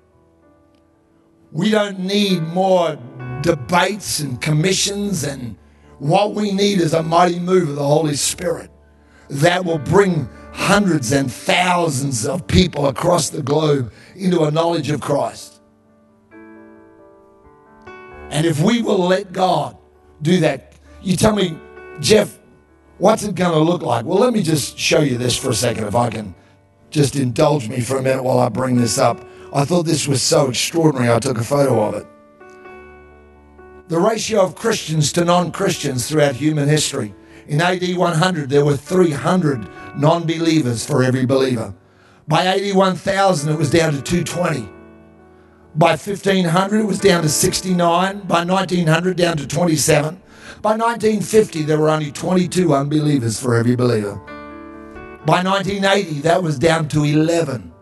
We 1.53 1.71
don't 1.71 2.01
need 2.01 2.43
more 2.43 2.99
debates 3.43 4.19
and 4.19 4.41
commissions, 4.41 5.23
and 5.23 5.57
what 6.01 6.35
we 6.35 6.51
need 6.51 6.81
is 6.81 6.95
a 6.95 7.03
mighty 7.05 7.39
move 7.39 7.69
of 7.69 7.77
the 7.77 7.87
Holy 7.87 8.17
Spirit 8.17 8.73
that 9.31 9.65
will 9.65 9.79
bring 9.79 10.29
hundreds 10.53 11.13
and 11.13 11.33
thousands 11.33 12.27
of 12.27 12.49
people 12.49 12.89
across 12.89 13.31
the 13.31 13.45
globe 13.45 13.93
into 14.17 14.43
a 14.43 14.51
knowledge 14.51 14.91
of 14.91 15.01
Christ. 15.01 15.48
And 18.31 18.47
if 18.47 18.61
we 18.61 18.83
will 18.83 18.99
let 18.99 19.33
God 19.33 19.77
do 20.23 20.41
that, 20.41 20.75
you 21.03 21.17
tell 21.17 21.35
me, 21.35 21.57
Geoff, 22.01 22.39
what's 22.99 23.23
it 23.25 23.35
going 23.35 23.53
to 23.53 23.59
look 23.59 23.83
like? 23.83 24.05
Well, 24.05 24.19
let 24.19 24.33
me 24.33 24.43
just 24.43 24.79
show 24.79 25.01
you 25.01 25.17
this 25.17 25.37
for 25.37 25.51
a 25.51 25.55
second, 25.55 25.85
if 25.85 25.95
I 25.95 26.11
can 26.11 26.35
just 26.91 27.17
indulge 27.17 27.69
me 27.69 27.81
for 27.81 27.99
a 27.99 28.03
minute 28.03 28.23
while 28.23 28.39
I 28.39 28.49
bring 28.49 28.77
this 28.77 28.99
up. 28.99 29.25
I 29.53 29.65
thought 29.65 29.85
this 29.85 30.07
was 30.07 30.23
so 30.23 30.49
extraordinary, 30.49 31.13
I 31.13 31.19
took 31.19 31.39
a 31.39 31.45
photo 31.45 31.83
of 31.83 31.95
it. 31.95 32.07
The 33.89 33.99
ratio 33.99 34.43
of 34.43 34.55
Christians 34.55 35.13
to 35.13 35.25
non 35.25 35.51
Christians 35.51 36.09
throughout 36.09 36.35
human 36.35 36.69
history. 36.69 37.15
In 37.47 37.63
AD 37.63 37.97
100, 37.97 38.51
there 38.51 38.65
were 38.65 38.77
300 38.77 39.67
non 39.97 40.27
believers 40.27 40.85
for 40.85 41.03
every 41.03 41.25
believer. 41.25 41.75
By 42.27 42.45
AD 42.45 42.75
1000, 42.75 43.51
it 43.51 43.57
was 43.57 43.71
down 43.71 43.95
to 43.95 44.03
220. 44.03 44.69
By 45.75 45.91
1500, 45.91 46.81
it 46.81 46.85
was 46.85 46.99
down 46.99 47.23
to 47.23 47.29
69. 47.29 48.21
By 48.21 48.45
1900, 48.45 49.17
down 49.17 49.37
to 49.37 49.47
27. 49.47 50.21
By 50.61 50.71
1950, 50.71 51.63
there 51.63 51.79
were 51.79 51.91
only 51.91 52.11
22 52.11 52.75
unbelievers 52.75 53.41
for 53.41 53.55
every 53.55 53.77
believer. 53.77 54.17
By 55.25 55.43
1980, 55.43 56.21
that 56.23 56.43
was 56.43 56.59
down 56.59 56.89
to 56.89 57.05
11. 57.05 57.73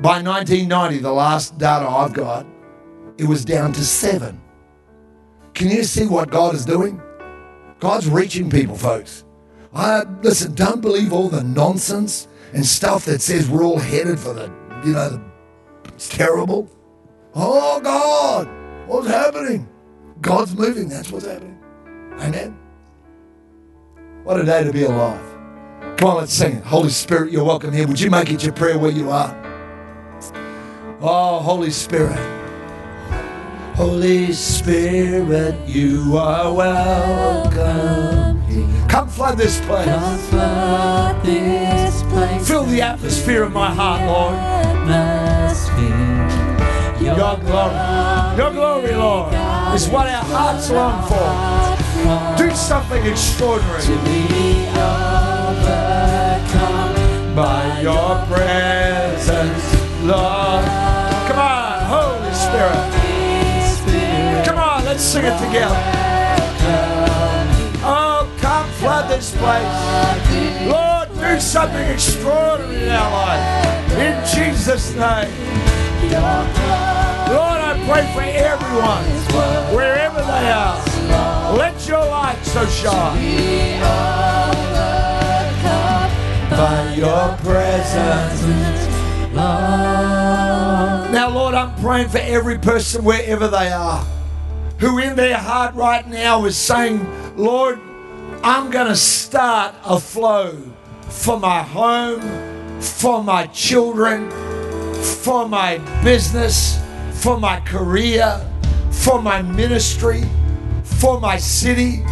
By 0.00 0.22
1990, 0.22 0.98
the 0.98 1.12
last 1.12 1.58
data 1.58 1.88
I've 1.88 2.12
got, 2.12 2.46
it 3.18 3.24
was 3.24 3.44
down 3.44 3.72
to 3.72 3.84
seven. 3.84 4.40
Can 5.54 5.68
you 5.70 5.84
see 5.84 6.06
what 6.06 6.30
God 6.30 6.54
is 6.54 6.64
doing? 6.64 7.00
God's 7.80 8.08
reaching 8.08 8.50
people, 8.50 8.76
folks. 8.76 9.24
I, 9.74 10.02
listen, 10.22 10.54
don't 10.54 10.80
believe 10.80 11.12
all 11.12 11.28
the 11.28 11.42
nonsense 11.42 12.28
and 12.52 12.64
stuff 12.64 13.04
that 13.06 13.20
says 13.20 13.48
we're 13.48 13.64
all 13.64 13.78
headed 13.78 14.18
for 14.18 14.34
the, 14.34 14.52
you 14.84 14.92
know, 14.92 15.10
the, 15.10 15.27
it's 15.98 16.08
terrible. 16.08 16.70
Oh, 17.34 17.80
God, 17.80 18.48
what's 18.86 19.08
happening? 19.08 19.68
God's 20.20 20.54
moving. 20.54 20.88
That's 20.88 21.10
what's 21.10 21.26
happening. 21.26 21.58
Amen. 22.20 22.56
What 24.22 24.38
a 24.38 24.44
day 24.44 24.62
to 24.62 24.72
be 24.72 24.84
alive. 24.84 25.20
Come 25.96 26.10
on, 26.10 26.16
let's 26.18 26.32
sing 26.32 26.58
it. 26.58 26.62
Holy 26.62 26.90
Spirit, 26.90 27.32
you're 27.32 27.42
welcome 27.42 27.72
here. 27.72 27.88
Would 27.88 27.98
you 27.98 28.12
make 28.12 28.30
it 28.30 28.44
your 28.44 28.52
prayer 28.52 28.78
where 28.78 28.92
you 28.92 29.10
are? 29.10 29.34
Oh, 31.00 31.40
Holy 31.40 31.72
Spirit. 31.72 32.16
Holy 33.74 34.32
Spirit, 34.32 35.56
you 35.68 36.16
are 36.16 36.54
welcome 36.54 38.40
here. 38.42 38.86
Come 38.88 39.08
flood 39.08 39.36
this 39.36 39.60
place. 39.62 39.86
Come 39.86 40.18
flood 40.30 41.26
this 41.26 42.04
place. 42.04 42.46
Fill 42.46 42.62
the 42.66 42.82
atmosphere 42.82 43.42
of 43.42 43.52
my 43.52 43.74
heart, 43.74 44.06
Lord. 44.06 44.58
Atmosphere. 45.48 47.00
Your 47.00 47.36
glory. 47.40 47.74
Your 48.36 48.50
glory, 48.52 48.94
Lord, 48.94 49.32
is 49.74 49.88
what 49.88 50.06
our 50.06 50.22
hearts 50.24 50.70
long 50.70 51.08
for. 51.08 52.36
Do 52.36 52.54
something 52.54 53.02
extraordinary 53.06 53.80
To 53.80 53.96
be 54.04 54.68
overcome 55.56 56.14
by 57.34 57.80
your 57.80 58.26
presence, 58.26 59.64
Lord. 60.04 60.64
Come 61.28 61.40
on, 61.40 61.80
Holy 61.96 62.34
Spirit. 62.34 62.92
Spirit. 63.72 64.44
Come 64.44 64.58
on, 64.58 64.84
let's 64.84 65.02
sing 65.02 65.24
it 65.24 65.38
together. 65.46 65.80
Oh, 67.80 68.28
come 68.38 68.68
flood 68.72 69.08
this 69.10 69.34
place. 69.34 70.68
Lord, 70.68 71.08
do 71.18 71.40
something 71.40 71.86
extraordinary 71.88 72.84
in 72.84 72.90
our 72.90 73.10
life. 73.10 73.67
Jesus' 74.68 74.94
name. 74.96 75.32
Lord, 76.12 77.58
I 77.58 77.82
pray 77.88 78.04
for 78.12 78.20
everyone, 78.20 79.04
wherever 79.74 80.20
they 80.20 80.50
are. 80.50 81.56
Let 81.56 81.88
your 81.88 82.04
light 82.04 82.36
so 82.44 82.66
shine. 82.66 83.80
By 86.50 86.94
your 86.96 87.34
presence. 87.38 88.42
Now, 91.12 91.30
Lord, 91.32 91.54
I'm 91.54 91.74
praying 91.80 92.10
for 92.10 92.18
every 92.18 92.58
person 92.58 93.04
wherever 93.04 93.48
they 93.48 93.70
are 93.70 94.04
who 94.80 94.98
in 94.98 95.16
their 95.16 95.38
heart 95.38 95.74
right 95.76 96.06
now 96.06 96.44
is 96.44 96.58
saying, 96.58 97.06
Lord, 97.38 97.80
I'm 98.44 98.70
going 98.70 98.88
to 98.88 98.96
start 98.96 99.74
a 99.86 99.98
flow 99.98 100.60
for 101.08 101.40
my 101.40 101.62
home, 101.62 102.20
for 102.82 103.24
my 103.24 103.46
children, 103.46 104.30
for 105.02 105.48
my 105.48 105.78
business, 106.02 106.78
for 107.12 107.38
my 107.38 107.60
career, 107.60 108.40
for 108.90 109.22
my 109.22 109.42
ministry, 109.42 110.24
for 110.82 111.20
my 111.20 111.36
city, 111.36 112.04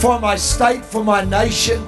for 0.00 0.18
my 0.20 0.36
state, 0.36 0.84
for 0.84 1.04
my 1.04 1.24
nation. 1.24 1.84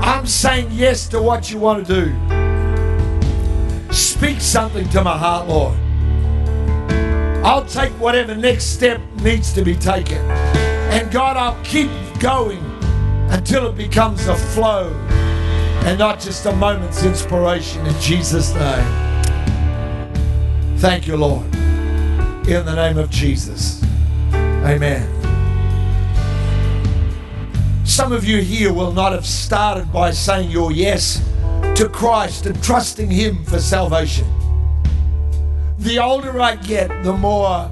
I'm 0.00 0.26
saying 0.26 0.68
yes 0.72 1.06
to 1.08 1.22
what 1.22 1.50
you 1.50 1.58
want 1.58 1.86
to 1.86 2.04
do. 2.06 3.92
Speak 3.92 4.40
something 4.40 4.88
to 4.90 5.02
my 5.02 5.16
heart, 5.16 5.48
Lord. 5.48 5.76
I'll 7.44 7.64
take 7.64 7.92
whatever 7.92 8.34
next 8.34 8.64
step 8.64 9.00
needs 9.22 9.52
to 9.54 9.62
be 9.62 9.74
taken. 9.74 10.18
And 10.90 11.10
God, 11.10 11.36
I'll 11.36 11.62
keep 11.64 11.90
going 12.18 12.64
until 13.30 13.66
it 13.68 13.76
becomes 13.76 14.26
a 14.26 14.36
flow 14.36 14.90
and 15.86 15.98
not 15.98 16.20
just 16.20 16.46
a 16.46 16.52
moment's 16.52 17.04
inspiration 17.04 17.84
in 17.86 18.00
Jesus' 18.00 18.54
name. 18.54 19.08
Thank 20.78 21.06
you, 21.06 21.16
Lord. 21.16 21.44
In 22.46 22.64
the 22.64 22.74
name 22.74 22.98
of 22.98 23.10
Jesus. 23.10 23.82
Amen. 24.32 25.06
Some 27.84 28.12
of 28.12 28.24
you 28.24 28.40
here 28.42 28.72
will 28.72 28.92
not 28.92 29.12
have 29.12 29.26
started 29.26 29.92
by 29.92 30.12
saying 30.12 30.50
your 30.50 30.70
yes 30.70 31.22
to 31.74 31.88
Christ 31.88 32.46
and 32.46 32.62
trusting 32.62 33.10
Him 33.10 33.44
for 33.44 33.58
salvation. 33.58 34.26
The 35.78 35.98
older 35.98 36.40
I 36.40 36.56
get, 36.56 36.88
the 37.02 37.12
more 37.12 37.70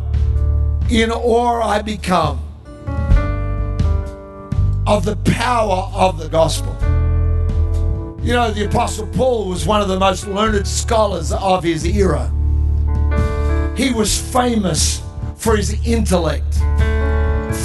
in 0.90 1.10
awe 1.10 1.62
I 1.62 1.82
become 1.82 2.40
of 4.86 5.04
the 5.04 5.16
power 5.24 5.90
of 5.92 6.18
the 6.18 6.28
gospel. 6.28 6.76
You 8.26 8.32
know, 8.32 8.50
the 8.50 8.66
Apostle 8.66 9.06
Paul 9.06 9.48
was 9.48 9.66
one 9.66 9.80
of 9.80 9.86
the 9.86 10.00
most 10.00 10.26
learned 10.26 10.66
scholars 10.66 11.30
of 11.30 11.62
his 11.62 11.86
era. 11.86 12.26
He 13.76 13.92
was 13.92 14.20
famous 14.32 15.00
for 15.36 15.56
his 15.56 15.86
intellect, 15.86 16.54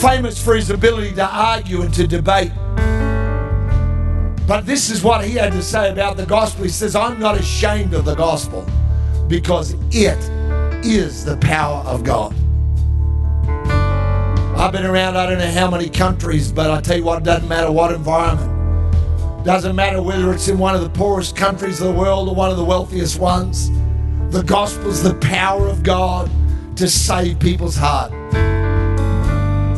famous 0.02 0.40
for 0.40 0.56
his 0.56 0.70
ability 0.70 1.16
to 1.16 1.26
argue 1.26 1.82
and 1.82 1.92
to 1.96 2.06
debate. 2.06 2.52
But 4.46 4.68
this 4.68 4.92
is 4.92 5.04
what 5.04 5.26
he 5.26 5.34
had 5.34 5.52
to 5.54 5.64
say 5.64 5.90
about 5.90 6.16
the 6.16 6.28
gospel. 6.28 6.66
He 6.66 6.70
says, 6.70 6.96
I'm 6.96 7.18
not 7.18 7.40
ashamed 7.40 7.96
of 7.96 8.06
the 8.06 8.14
gospel 8.14 8.64
because 9.28 9.74
it 9.90 10.20
is 10.86 11.26
the 11.26 11.38
power 11.38 11.82
of 11.88 12.04
God. 12.04 12.36
I've 14.60 14.72
been 14.72 14.86
around 14.86 15.18
I 15.18 15.26
don't 15.26 15.40
know 15.40 15.50
how 15.50 15.72
many 15.72 15.90
countries, 15.90 16.52
but 16.52 16.70
I 16.70 16.82
tell 16.82 16.98
you 16.98 17.04
what, 17.04 17.24
it 17.24 17.24
doesn't 17.24 17.50
matter 17.50 17.72
what 17.72 17.92
environment. 17.92 18.51
Doesn't 19.44 19.76
matter 19.76 20.04
whether 20.04 20.32
it's 20.32 20.48
in 20.50 20.60
one 20.60 20.76
of 20.76 20.82
the 20.82 20.90
poorest 20.90 21.36
countries 21.36 21.82
of 21.82 21.88
the 21.88 22.00
world 22.00 22.30
or 22.30 22.36
one 22.36 22.52
of 22.52 22.58
the 22.58 22.64
wealthiest 22.64 23.20
ones. 23.20 23.72
The 24.30 24.44
gospel's 24.44 25.02
the 25.02 25.16
power 25.16 25.68
of 25.68 25.82
God 25.82 26.30
to 26.76 26.88
save 26.88 27.40
people's 27.40 27.76
heart. 27.76 28.12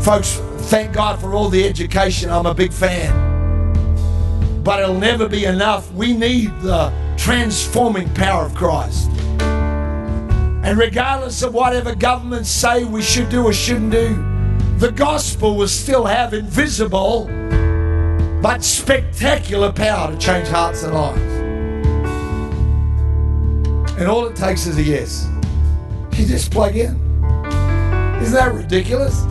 Folks, 0.04 0.36
thank 0.70 0.92
God 0.92 1.18
for 1.18 1.34
all 1.34 1.48
the 1.48 1.66
education. 1.66 2.30
I'm 2.30 2.46
a 2.46 2.54
big 2.54 2.74
fan. 2.74 3.14
But 4.66 4.82
it'll 4.82 5.00
never 5.00 5.30
be 5.30 5.46
enough. 5.46 5.90
We 5.94 6.12
need 6.12 6.50
the 6.60 6.92
transforming 7.16 8.14
power 8.16 8.46
of 8.46 8.56
Christ. 8.56 9.10
And 9.40 10.78
regardless 10.78 11.42
of 11.42 11.54
whatever 11.54 11.96
governments 11.96 12.50
say 12.50 12.84
we 12.84 13.02
should 13.02 13.30
do 13.30 13.46
or 13.46 13.54
shouldn't 13.54 13.92
do, 13.92 14.16
the 14.78 14.92
gospel 14.92 15.56
will 15.56 15.70
still 15.70 16.04
have 16.04 16.34
invisible 16.34 17.30
but 18.44 18.62
spectacular 18.62 19.72
power 19.72 20.12
to 20.12 20.18
change 20.18 20.50
hearts 20.50 20.84
and 20.84 20.94
lives. 20.94 21.22
And 23.98 24.10
all 24.10 24.26
it 24.26 24.36
takes 24.36 24.66
is 24.66 24.78
a 24.78 24.84
yes. 24.84 25.30
You 26.12 26.26
just 26.26 26.52
plug 26.52 26.76
in. 26.76 27.00
Isn't 28.22 28.34
that 28.34 28.54
ridiculous? 28.54 29.22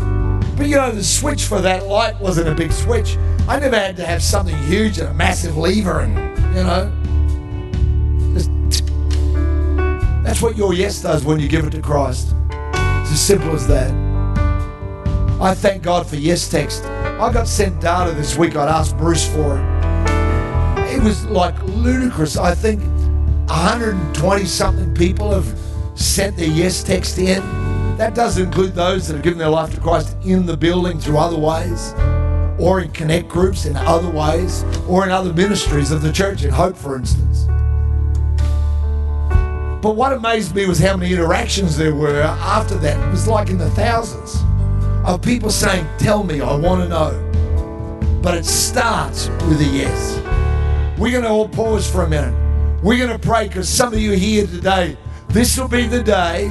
But 0.56 0.66
you 0.66 0.76
know, 0.76 0.90
the 0.90 1.04
switch 1.04 1.44
for 1.44 1.60
that 1.60 1.86
light 1.88 2.18
wasn't 2.20 2.48
a 2.48 2.54
big 2.54 2.72
switch. 2.72 3.18
I 3.46 3.58
never 3.60 3.76
had 3.76 3.98
to 3.98 4.06
have 4.06 4.22
something 4.22 4.56
huge 4.62 4.96
and 4.96 5.08
a 5.08 5.14
massive 5.14 5.58
lever 5.58 6.00
and, 6.00 6.14
you 6.56 6.62
know. 6.64 6.90
Just 8.32 8.86
that's 10.24 10.40
what 10.40 10.56
your 10.56 10.72
yes 10.72 11.02
does 11.02 11.22
when 11.22 11.38
you 11.38 11.48
give 11.48 11.66
it 11.66 11.70
to 11.72 11.82
Christ. 11.82 12.34
It's 12.50 13.12
as 13.12 13.20
simple 13.20 13.52
as 13.52 13.68
that. 13.68 13.92
I 15.38 15.52
thank 15.54 15.82
God 15.82 16.06
for 16.06 16.16
Yes 16.16 16.48
Text. 16.48 16.82
I 17.22 17.32
got 17.32 17.46
sent 17.46 17.80
data 17.80 18.10
this 18.10 18.36
week. 18.36 18.56
I'd 18.56 18.68
asked 18.68 18.98
Bruce 18.98 19.24
for 19.32 19.56
it. 19.56 20.92
It 20.92 21.00
was 21.00 21.24
like 21.26 21.54
ludicrous. 21.62 22.36
I 22.36 22.52
think 22.52 22.82
120 23.48 24.44
something 24.44 24.92
people 24.92 25.30
have 25.30 25.46
sent 25.94 26.36
their 26.36 26.48
Yes 26.48 26.82
Text 26.82 27.18
in. 27.18 27.40
That 27.96 28.16
doesn't 28.16 28.46
include 28.46 28.74
those 28.74 29.06
that 29.06 29.14
have 29.14 29.22
given 29.22 29.38
their 29.38 29.50
life 29.50 29.72
to 29.72 29.80
Christ 29.80 30.16
in 30.24 30.46
the 30.46 30.56
building 30.56 30.98
through 30.98 31.18
other 31.18 31.38
ways, 31.38 31.94
or 32.58 32.80
in 32.80 32.90
connect 32.90 33.28
groups 33.28 33.66
in 33.66 33.76
other 33.76 34.10
ways, 34.10 34.64
or 34.88 35.04
in 35.04 35.12
other 35.12 35.32
ministries 35.32 35.92
of 35.92 36.02
the 36.02 36.12
church, 36.12 36.42
in 36.42 36.50
Hope, 36.50 36.76
for 36.76 36.96
instance. 36.96 37.44
But 39.80 39.94
what 39.94 40.12
amazed 40.12 40.56
me 40.56 40.66
was 40.66 40.80
how 40.80 40.96
many 40.96 41.12
interactions 41.12 41.76
there 41.76 41.94
were 41.94 42.20
after 42.20 42.74
that. 42.78 42.98
It 42.98 43.10
was 43.12 43.28
like 43.28 43.48
in 43.48 43.58
the 43.58 43.70
thousands 43.70 44.42
of 45.04 45.22
people 45.22 45.50
saying, 45.50 45.86
Tell 45.98 46.22
me, 46.22 46.40
I 46.40 46.54
want 46.54 46.82
to 46.82 46.88
know. 46.88 48.20
But 48.22 48.36
it 48.36 48.44
starts 48.44 49.28
with 49.48 49.60
a 49.60 49.64
yes. 49.64 50.18
We're 50.98 51.10
going 51.10 51.24
to 51.24 51.30
all 51.30 51.48
pause 51.48 51.90
for 51.90 52.02
a 52.02 52.08
minute. 52.08 52.38
We're 52.82 52.98
going 52.98 53.18
to 53.18 53.26
pray 53.26 53.48
because 53.48 53.68
some 53.68 53.92
of 53.92 54.00
you 54.00 54.12
here 54.12 54.46
today, 54.46 54.96
this 55.28 55.58
will 55.58 55.68
be 55.68 55.86
the 55.86 56.02
day 56.02 56.44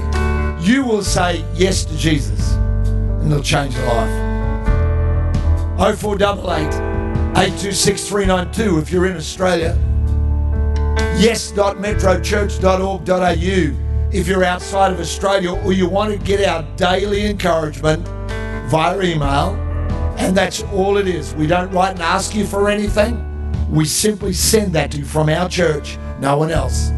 you 0.61 0.83
will 0.83 1.03
say 1.03 1.45
yes 1.53 1.85
to 1.85 1.97
Jesus 1.97 2.53
and 2.53 3.31
it'll 3.31 3.43
change 3.43 3.75
your 3.75 3.85
life. 3.85 4.31
0488 5.97 6.65
826 7.37 8.07
392 8.07 8.79
if 8.79 8.91
you're 8.91 9.07
in 9.07 9.15
Australia. 9.15 9.77
Yes.metrochurch.org.au 11.17 13.87
if 14.13 14.27
you're 14.27 14.43
outside 14.43 14.91
of 14.91 14.99
Australia 14.99 15.51
or 15.51 15.71
you 15.71 15.87
want 15.87 16.11
to 16.11 16.17
get 16.17 16.45
our 16.47 16.63
daily 16.75 17.27
encouragement 17.27 18.05
via 18.71 19.01
email, 19.01 19.55
And 20.17 20.35
that's 20.35 20.63
all 20.71 20.95
it 20.95 21.05
is. 21.05 21.35
We 21.35 21.45
don't 21.45 21.69
write 21.71 21.91
and 21.91 22.01
ask 22.01 22.33
you 22.33 22.45
for 22.45 22.69
anything. 22.69 23.19
We 23.69 23.83
simply 23.83 24.31
send 24.31 24.71
that 24.73 24.91
to 24.91 24.99
you 24.99 25.05
from 25.05 25.27
our 25.27 25.49
church, 25.49 25.97
no 26.21 26.37
one 26.37 26.51
else. 26.51 26.89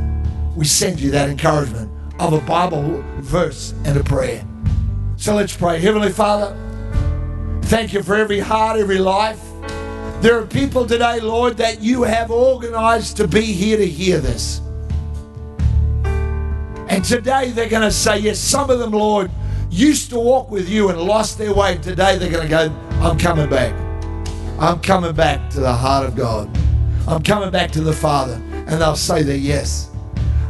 We 0.55 0.65
send 0.65 0.99
you 0.99 1.09
that 1.11 1.29
encouragement 1.29 1.91
of 2.19 2.33
a 2.33 2.41
Bible 2.41 3.03
verse 3.21 3.73
and 3.85 3.97
a 3.97 4.03
prayer. 4.03 4.45
So 5.15 5.33
let's 5.33 5.57
pray. 5.57 5.79
Heavenly 5.79 6.11
Father, 6.11 6.55
thank 7.63 7.91
you 7.91 8.03
for 8.03 8.15
every 8.15 8.39
heart, 8.39 8.79
every 8.79 8.99
life. 8.99 9.41
There 10.21 10.37
are 10.37 10.45
people 10.45 10.85
today, 10.85 11.19
Lord, 11.21 11.57
that 11.57 11.81
you 11.81 12.03
have 12.03 12.29
organized 12.29 13.17
to 13.17 13.27
be 13.27 13.41
here 13.41 13.77
to 13.77 13.87
hear 13.87 14.19
this. 14.19 14.61
And 16.03 17.03
today 17.03 17.49
they're 17.49 17.67
going 17.67 17.81
to 17.81 17.91
say, 17.91 18.19
yes, 18.19 18.37
some 18.37 18.69
of 18.69 18.77
them, 18.77 18.91
Lord, 18.91 19.31
used 19.73 20.11
to 20.11 20.19
walk 20.19 20.51
with 20.51 20.69
you 20.69 20.89
and 20.89 21.01
lost 21.01 21.37
their 21.37 21.53
way. 21.53 21.77
Today 21.77 22.17
they're 22.17 22.31
going 22.31 22.43
to 22.43 22.49
go, 22.49 22.71
I'm 23.01 23.17
coming 23.17 23.49
back. 23.49 23.73
I'm 24.59 24.79
coming 24.79 25.13
back 25.13 25.49
to 25.51 25.59
the 25.59 25.73
heart 25.73 26.05
of 26.05 26.15
God. 26.15 26.55
I'm 27.07 27.23
coming 27.23 27.49
back 27.49 27.71
to 27.71 27.81
the 27.81 27.91
Father. 27.91 28.35
And 28.51 28.81
they'll 28.81 28.95
say 28.95 29.23
their 29.23 29.35
yes. 29.35 29.89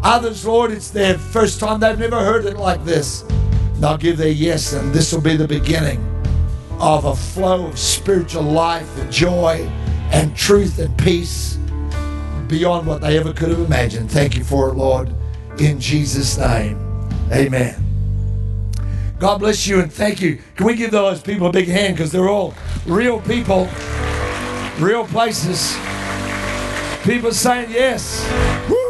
Others, 0.03 0.45
Lord, 0.45 0.71
it's 0.71 0.89
their 0.91 1.17
first 1.17 1.61
time. 1.61 1.79
They've 1.79 1.97
never 1.97 2.19
heard 2.19 2.45
it 2.45 2.57
like 2.57 2.83
this. 2.83 3.23
They'll 3.75 3.97
give 3.97 4.17
their 4.17 4.27
yes, 4.29 4.73
and 4.73 4.93
this 4.93 5.13
will 5.13 5.21
be 5.21 5.37
the 5.37 5.47
beginning 5.47 6.05
of 6.79 7.05
a 7.05 7.15
flow 7.15 7.67
of 7.67 7.79
spiritual 7.79 8.43
life 8.43 8.97
and 8.99 9.11
joy 9.11 9.65
and 10.11 10.35
truth 10.35 10.79
and 10.79 10.95
peace 10.97 11.55
beyond 12.47 12.85
what 12.85 13.01
they 13.01 13.17
ever 13.17 13.33
could 13.33 13.49
have 13.49 13.59
imagined. 13.59 14.11
Thank 14.11 14.35
you 14.35 14.43
for 14.43 14.69
it, 14.69 14.75
Lord. 14.75 15.13
In 15.59 15.79
Jesus' 15.79 16.37
name, 16.37 16.77
amen. 17.31 17.82
God 19.23 19.39
bless 19.39 19.65
you 19.67 19.79
and 19.79 19.89
thank 19.89 20.21
you. 20.21 20.37
Can 20.57 20.65
we 20.65 20.75
give 20.75 20.91
those 20.91 21.21
people 21.21 21.47
a 21.47 21.51
big 21.53 21.69
hand 21.69 21.95
because 21.95 22.11
they're 22.11 22.27
all 22.27 22.53
real 22.85 23.21
people, 23.21 23.69
real 24.77 25.07
places. 25.07 25.77
People 27.05 27.31
saying 27.31 27.71
yes. 27.71 28.29
Woo! 28.69 28.82